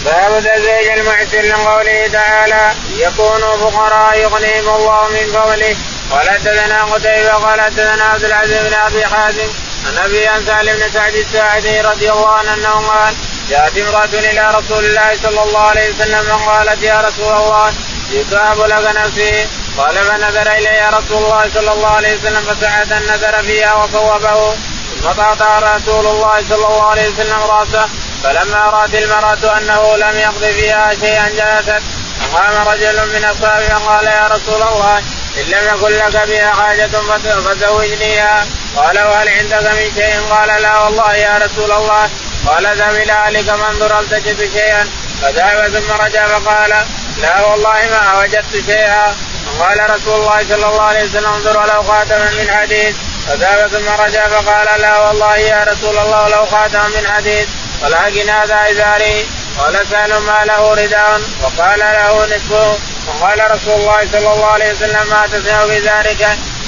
[0.04, 5.76] باب تزويج المعسر من قوله تعالى يكونوا فقراء يغنيهم الله من فضله.
[6.10, 9.48] قال حدثنا قتيبة قال حدثنا عبد العزيز بن أبي حازم
[9.86, 13.14] عن أبي سالم بن سعد الساعدي رضي الله عنه أنه قال
[13.50, 17.72] جاءت امرأة إلى رسول الله صلى الله عليه وسلم فقالت يا رسول الله
[18.10, 19.46] جئت أبلغ نفسي.
[19.78, 24.54] قال فنذر إلي رسول الله صلى الله عليه وسلم فسعد النذر فيها وصوبه.
[25.02, 27.88] ثم قاطع رسول الله صلى الله عليه وسلم رأسه.
[28.22, 31.82] فلما رأت المرأة أنه لم يقض فيها شيئا جلست.
[32.32, 34.98] فقام رجل من أصحابه فقال يا رسول الله
[35.38, 36.90] إن لم يكن لك بها حاجة
[37.46, 38.46] فزوجنيها
[38.76, 42.10] قال وهل عندك من شيء؟ قال لا والله يا رسول الله.
[42.46, 44.88] قال اذهب إلى أهلك فانظر هل تجد شيئا.
[45.24, 46.70] فذهب ثم رجع فقال
[47.22, 49.16] لا والله ما وجدت شيئا.
[49.60, 52.96] قال رسول الله صلى الله عليه وسلم انظر لو خاتما من حديد.
[53.28, 57.48] فذهب ثم رجع فقال لا والله يا رسول الله لو خاتما من حديد.
[57.82, 59.26] ولكن هذا إزاري.
[59.58, 62.78] قال سهل ما له رداء وقال له نصفه.
[63.08, 66.22] وقال رسول الله صلى الله عليه وسلم ما تسمع بذلك.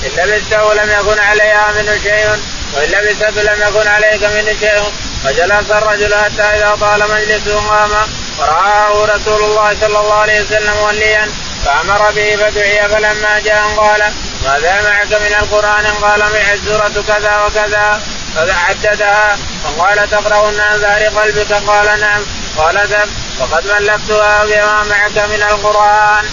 [0.04, 2.28] إن لبسته لم يكن عليها منه شيء.
[2.74, 4.92] وإن لبسته لم يكن عليك منه شيء.
[5.24, 8.25] فجلس الرجل حتى إذا طال مجلسه قام.
[8.38, 11.30] فرآه رسول الله صلى الله عليه وسلم وليا
[11.64, 14.12] فأمر به فدعي فلما جاء قال
[14.44, 18.02] ماذا معك من القرآن قال معي سوره كذا وكذا
[18.34, 22.22] فعددها فقال تقرأن عن ظهر قلبك قال نعم
[22.56, 23.08] قال ذب
[23.40, 26.24] وقد ملكتها بما معك من القرآن.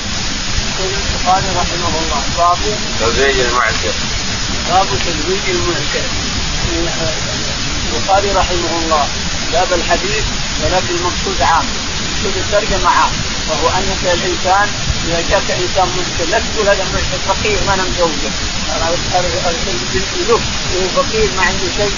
[0.80, 2.58] البخاري رحمه الله باب
[3.00, 3.94] تزويج المعسر.
[4.70, 6.06] باب تزويج المعسر.
[7.94, 9.08] البخاري رحمه الله
[9.54, 10.24] جاب الحديث
[10.64, 11.66] ولكن المقصود عام
[12.26, 13.12] المقصود الترجمة عام
[13.50, 14.68] وهو انك الإنسان
[15.08, 16.86] اذا جاك إنسان مسلم لا تقول هذا
[17.28, 18.32] فقير ما أنا مزوجه
[20.30, 20.40] له
[20.96, 21.96] فقير ما عنده شيء.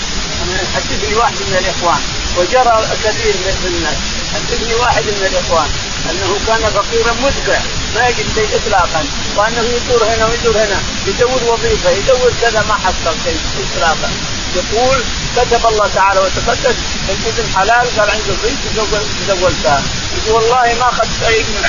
[0.75, 2.01] حدثني واحد من الإخوان.
[2.37, 3.97] وجرى كثير من الناس.
[4.33, 5.69] حدثني واحد من الإخوان.
[6.09, 7.59] أنه كان فقيرا مدبع
[7.95, 9.05] ما يجد شيء اطلاقا.
[9.37, 14.09] وأنه يدور هنا ويدور هنا يدور وظيفة يدور كذا ما حصل شيء اطلاقا.
[14.55, 15.03] يقول
[15.37, 16.75] كتب الله تعالى وتقدس
[17.09, 18.59] الابن حلال قال عنده بنت
[19.27, 19.81] تزوجتها
[20.15, 21.65] يقول والله ما أخذت شيء من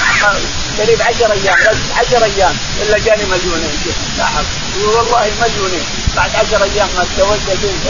[0.78, 1.56] قريب 10 أيام
[1.98, 3.76] 10 أيام إلا جاني مليونين.
[4.76, 5.84] يقول والله مليونين.
[6.16, 7.86] بعد 10 أيام ما تزوجت بنت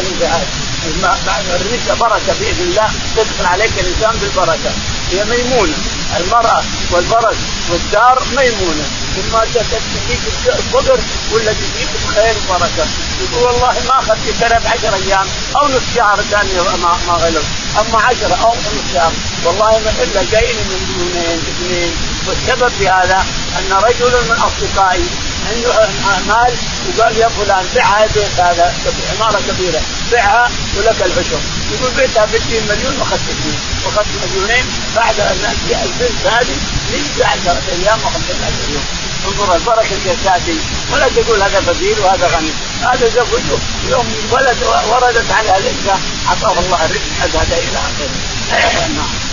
[1.55, 2.91] الرزق بركة بإذن الله.
[3.17, 4.71] تدخل عليك الإنسان بالبركة.
[5.11, 5.75] هي ميمونة.
[6.17, 7.37] المرأة والبرد
[7.71, 8.87] والدار ميمونة.
[9.19, 10.99] اما تجيك الفقر
[11.33, 12.87] ولا تجيك الخير وبركة.
[13.21, 16.53] يقول والله ما أخذت سنه بعشر أيام أو نصف شهر ثاني
[16.83, 17.45] ما ما غلب
[17.81, 19.13] أما عشرة أو نصف شهر
[19.45, 21.93] والله ما إلا جايني من دونين اثنين.
[22.27, 23.25] والسبب في هذا
[23.59, 25.05] أن رجل من أصدقائي
[25.51, 25.89] عنده
[26.29, 26.55] مال
[26.87, 28.75] وقال يا فلان بيعها البيت هذا
[29.15, 31.41] عمارة كبيرة بيعها ولك العشر.
[31.73, 33.61] يقول بيتها ب 20 مليون وأخذت اثنين.
[33.85, 34.65] وأخذت مليونين
[34.97, 36.57] بعد أن البنت هذه
[36.93, 40.57] لسه 10 أيام وأخذت مليون انظر البركة كيف تاتي
[40.93, 42.51] ولا تقول هذا فقير وهذا غني.
[42.83, 43.59] هذا زوجه
[43.89, 44.57] يوم ولد
[44.91, 46.01] وردت على الإنسان.
[46.29, 48.89] اعطاه الله الرزق هذا إلى آخره.
[48.97, 49.26] نعم.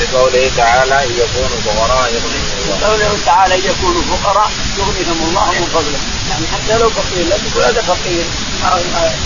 [0.00, 2.88] لقوله تعالى إن يكونوا فقراء يغنيهم الله.
[2.88, 7.64] قوله تعالى إن يكونوا فقراء يغنيهم الله من فضله، يعني حتى لو فقير لا تقول
[7.64, 8.24] هذا فقير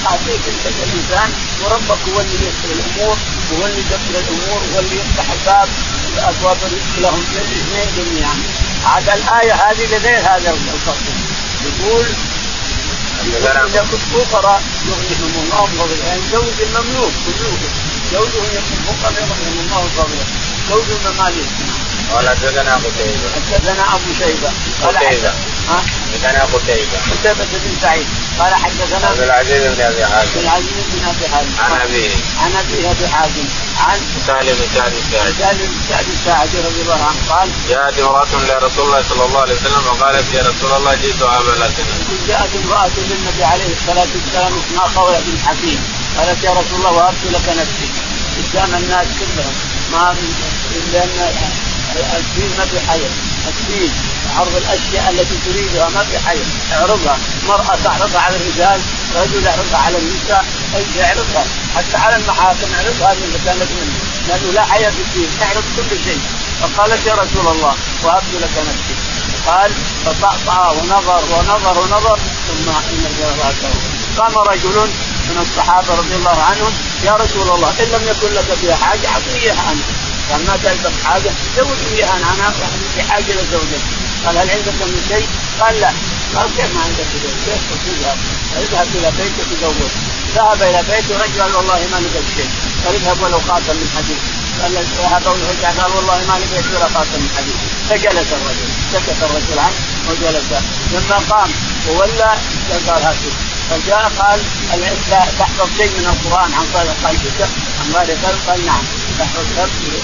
[0.06, 3.16] أعطيك أنت الانسان وربك هو اللي يسر الأمور
[3.50, 5.68] وهو اللي يدبر الأمور وهو اللي يفتح الباب
[6.18, 8.36] ابواب الرزق لهم الاثنين جميعا.
[8.84, 11.12] عاد الآية هذه لغير هذا الفصل
[11.66, 12.06] يقول
[13.26, 17.60] إذا كنت فقراء يغنيهم الله من فضله يعني زوج المملوك مملوك
[18.12, 20.24] زوجه يكون فقراء يغنيهم الله من فضله
[20.70, 21.50] زوج المماليك
[22.12, 24.50] قال حدثنا قتيبة حدثنا أبو شيبة.
[24.82, 25.32] قال قتيبة
[25.68, 28.06] ها؟ حدثنا قتيبة قتيبة بن سعيد.
[28.38, 31.50] قال حدثنا عبد العزيز بن أبي عبد حازم العزيز بن أبي حازم.
[31.58, 32.10] عن أبيه.
[32.42, 33.44] عن ابي أبي حازم.
[33.86, 35.34] عن سهل بن سعد الساعدي.
[35.38, 39.54] سهل بن سعد الساعدي رضي الله عنه قال جاءت امرأة لرسول الله صلى الله عليه
[39.54, 41.70] وسلم وقالت يا رسول الله جئت عاملة
[42.28, 45.80] جاءت امرأة للنبي عليه الصلاة والسلام اسمها خولة بن حكيم.
[46.18, 47.88] قالت يا رسول الله وهبت لك نفسي.
[48.36, 49.69] قدام الناس كلهم.
[49.92, 50.14] ما
[50.92, 51.32] لأن
[52.16, 53.14] الدين ما في حياة.
[53.48, 53.92] الدين
[54.36, 56.50] عرض الأشياء التي تريدها ما في حياة.
[56.72, 57.18] اعرضها.
[57.48, 58.80] مرأة تعرضها على الرجال
[59.16, 60.44] رجل يعرضها على النساء
[60.98, 61.44] يعرضها.
[61.76, 66.20] حتى على المحاكم اعرضها من كانت منه لأنه لا حياة في الدين اعرض كل شيء.
[66.60, 68.94] فقالت يا رسول الله وهبت لك نفسي.
[69.46, 69.70] قال
[70.04, 72.18] فطأطأ ونظر ونظر ونظر
[72.48, 73.72] ثم النبي رأسه.
[74.18, 74.90] قام رجل
[75.30, 76.72] من الصحابة رضي الله عنهم
[77.04, 79.88] يا رسول الله إن لم يكن لك فيها حاجة أعطني إياها أنت.
[80.30, 82.52] قال ما تلبس حاجة؟ زوجني إياها أنا أنا
[82.94, 83.82] في حاجة لزوجك
[84.24, 85.26] قال هل عندك من شيء؟
[85.60, 85.90] قال لا.
[86.36, 88.18] قال كيف ما عندك شيء؟ كيف تذهب؟
[88.62, 89.92] اذهب إلى بيتك تزوج
[90.36, 92.50] ذهب إلى بيته قال والله ما لقيت شيء.
[92.84, 94.20] قال اذهب ولو خاتم من حديد.
[94.60, 97.58] قال ذهب ورجع قال والله ما لقيت ولا خاتم من حديد.
[97.88, 99.78] فجلس الرجل سكت الرجل عنه
[100.08, 100.48] وجلس.
[100.92, 101.50] لما قام
[101.88, 102.32] وولى
[102.88, 103.34] قال هاتوا
[103.70, 104.40] فجاء قال
[105.38, 107.40] تحفظ شيء من القرآن عن ظهر قلبك
[107.80, 108.84] عن ظهر قلب قال نعم
[109.18, 109.44] تحفظ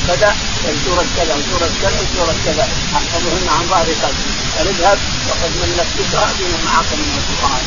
[0.09, 0.37] كذا
[0.85, 4.99] سورة كذا وسوره كذا وسوره كذا أحفظهن عن ظهر قلبي قال اذهب
[5.29, 7.62] وقد ملكتها بما معك من القرآن.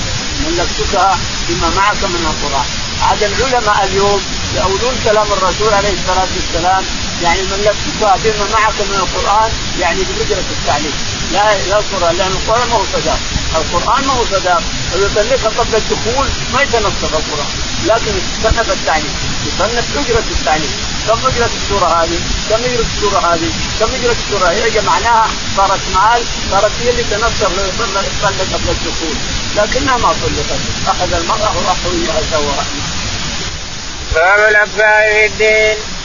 [0.47, 1.17] ملكتها
[1.49, 2.65] بما معك من القرآن.
[3.01, 4.21] عاد العلماء اليوم
[4.55, 6.83] يقولون كلام الرسول عليه الصلاة والسلام
[7.23, 10.93] يعني ملكتها بما معك من القرآن يعني باجره التعليم.
[11.33, 13.19] لا القران لأن القرآن ما هو صداق.
[13.55, 14.63] القرآن ما هو صداق.
[14.95, 17.47] لو يطلقها قبل الدخول ما يتنصف القرآن.
[17.85, 19.13] لكن يصنف التعليم.
[19.47, 20.71] يصنف اجرة التعليم.
[21.07, 22.19] كم اجرة السورة هذه؟
[22.49, 23.49] كم اجرة السورة هذه؟
[23.79, 25.27] كم اجرة السورة هذه؟ جمعناها
[25.57, 26.21] صارت مال
[26.51, 29.15] صارت هي اللي تنصف يطلق قبل الدخول.
[29.57, 31.51] لكنها ما طلقت أخذ المرأة
[31.85, 32.65] وياها سواها
[34.15, 35.98] باب الأكفاء في الدين.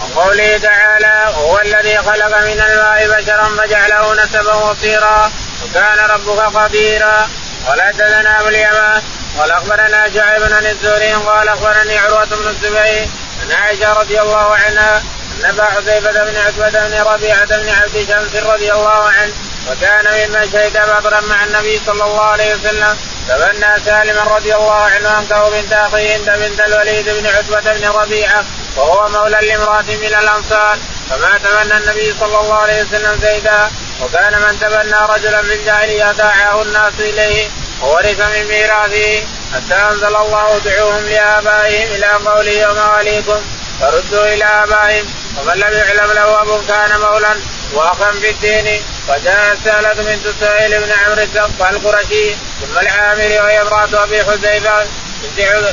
[0.00, 5.32] وقوله تعالى هو الذي خلق من الماء بشرا فجعله نسبا وصيرا
[5.64, 7.28] وكان ربك قديرا
[7.70, 9.02] ولا تدنا ابو اليمان
[9.38, 13.08] قال أخبرنا شعيب بن الزهري قال أخبرني عروة بن الزبير
[13.42, 15.02] عن عائشة رضي الله عنها
[15.38, 19.32] أن أبا حذيفه بن عتبة بن ربيعة بن عبد شمس رضي الله عنه
[19.70, 22.96] وكان ممن شهد بدرا مع النبي صلى الله عليه وسلم
[23.28, 28.44] تبنى سالما رضي الله عنه انكه بنت هند بنت الوليد بن عتبة بن ربيعة
[28.78, 30.78] وهو مولى لامرأة من الأنصار
[31.10, 33.70] فما تبنى النبي صلى الله عليه وسلم زيدا
[34.02, 37.48] وكان من تبنى رجلا في الجاهليه داعاه الناس إليه
[37.82, 39.22] وورث من ميراثه
[39.54, 43.40] حتى أنزل الله ادعوهم لآبائهم إلى قوله ومواليكم
[43.80, 45.06] فردوا إلى آبائهم
[45.38, 47.34] ومن لم يعلم له أب كان مولا
[47.74, 54.04] واخا في الدين وجاءت سهلة بنت سهيل بن عمرو الزق القرشي ثم العامري وهي امرأة
[54.04, 54.86] أبي حذيفة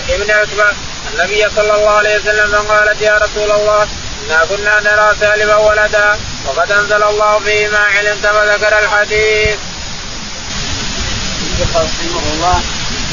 [0.10, 0.74] ابن عتبة
[1.16, 3.88] النبي صلى الله عليه وسلم فقالت يا رسول الله
[4.26, 9.58] إنا كنا نرى سالما ولدا وقد أنزل الله فيه ما علمت وذكر الحديث.
[11.76, 12.60] رحمه الله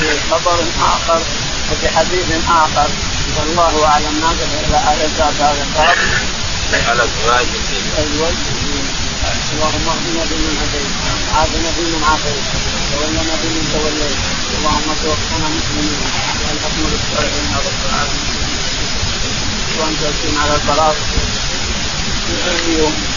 [0.01, 0.59] في خبر
[0.95, 1.21] آخر
[1.73, 2.89] وفي حديث آخر.
[3.39, 4.15] والله أعلم.
[4.21, 5.97] ناقل إلى هذا الباب.
[6.89, 7.47] على الزواج
[7.99, 8.33] أيوه.
[9.53, 10.93] اللهم اهدنا فيمن هديت.
[11.37, 12.45] عافنا فيمن عافيت.
[12.93, 14.17] تولنا فيمن توليت.
[14.59, 16.01] اللهم توفنا مسلمين
[16.49, 17.83] والحكم للصالحين يا رب
[19.81, 20.03] وانت
[20.39, 20.95] على البلاغ
[22.65, 23.12] في يوم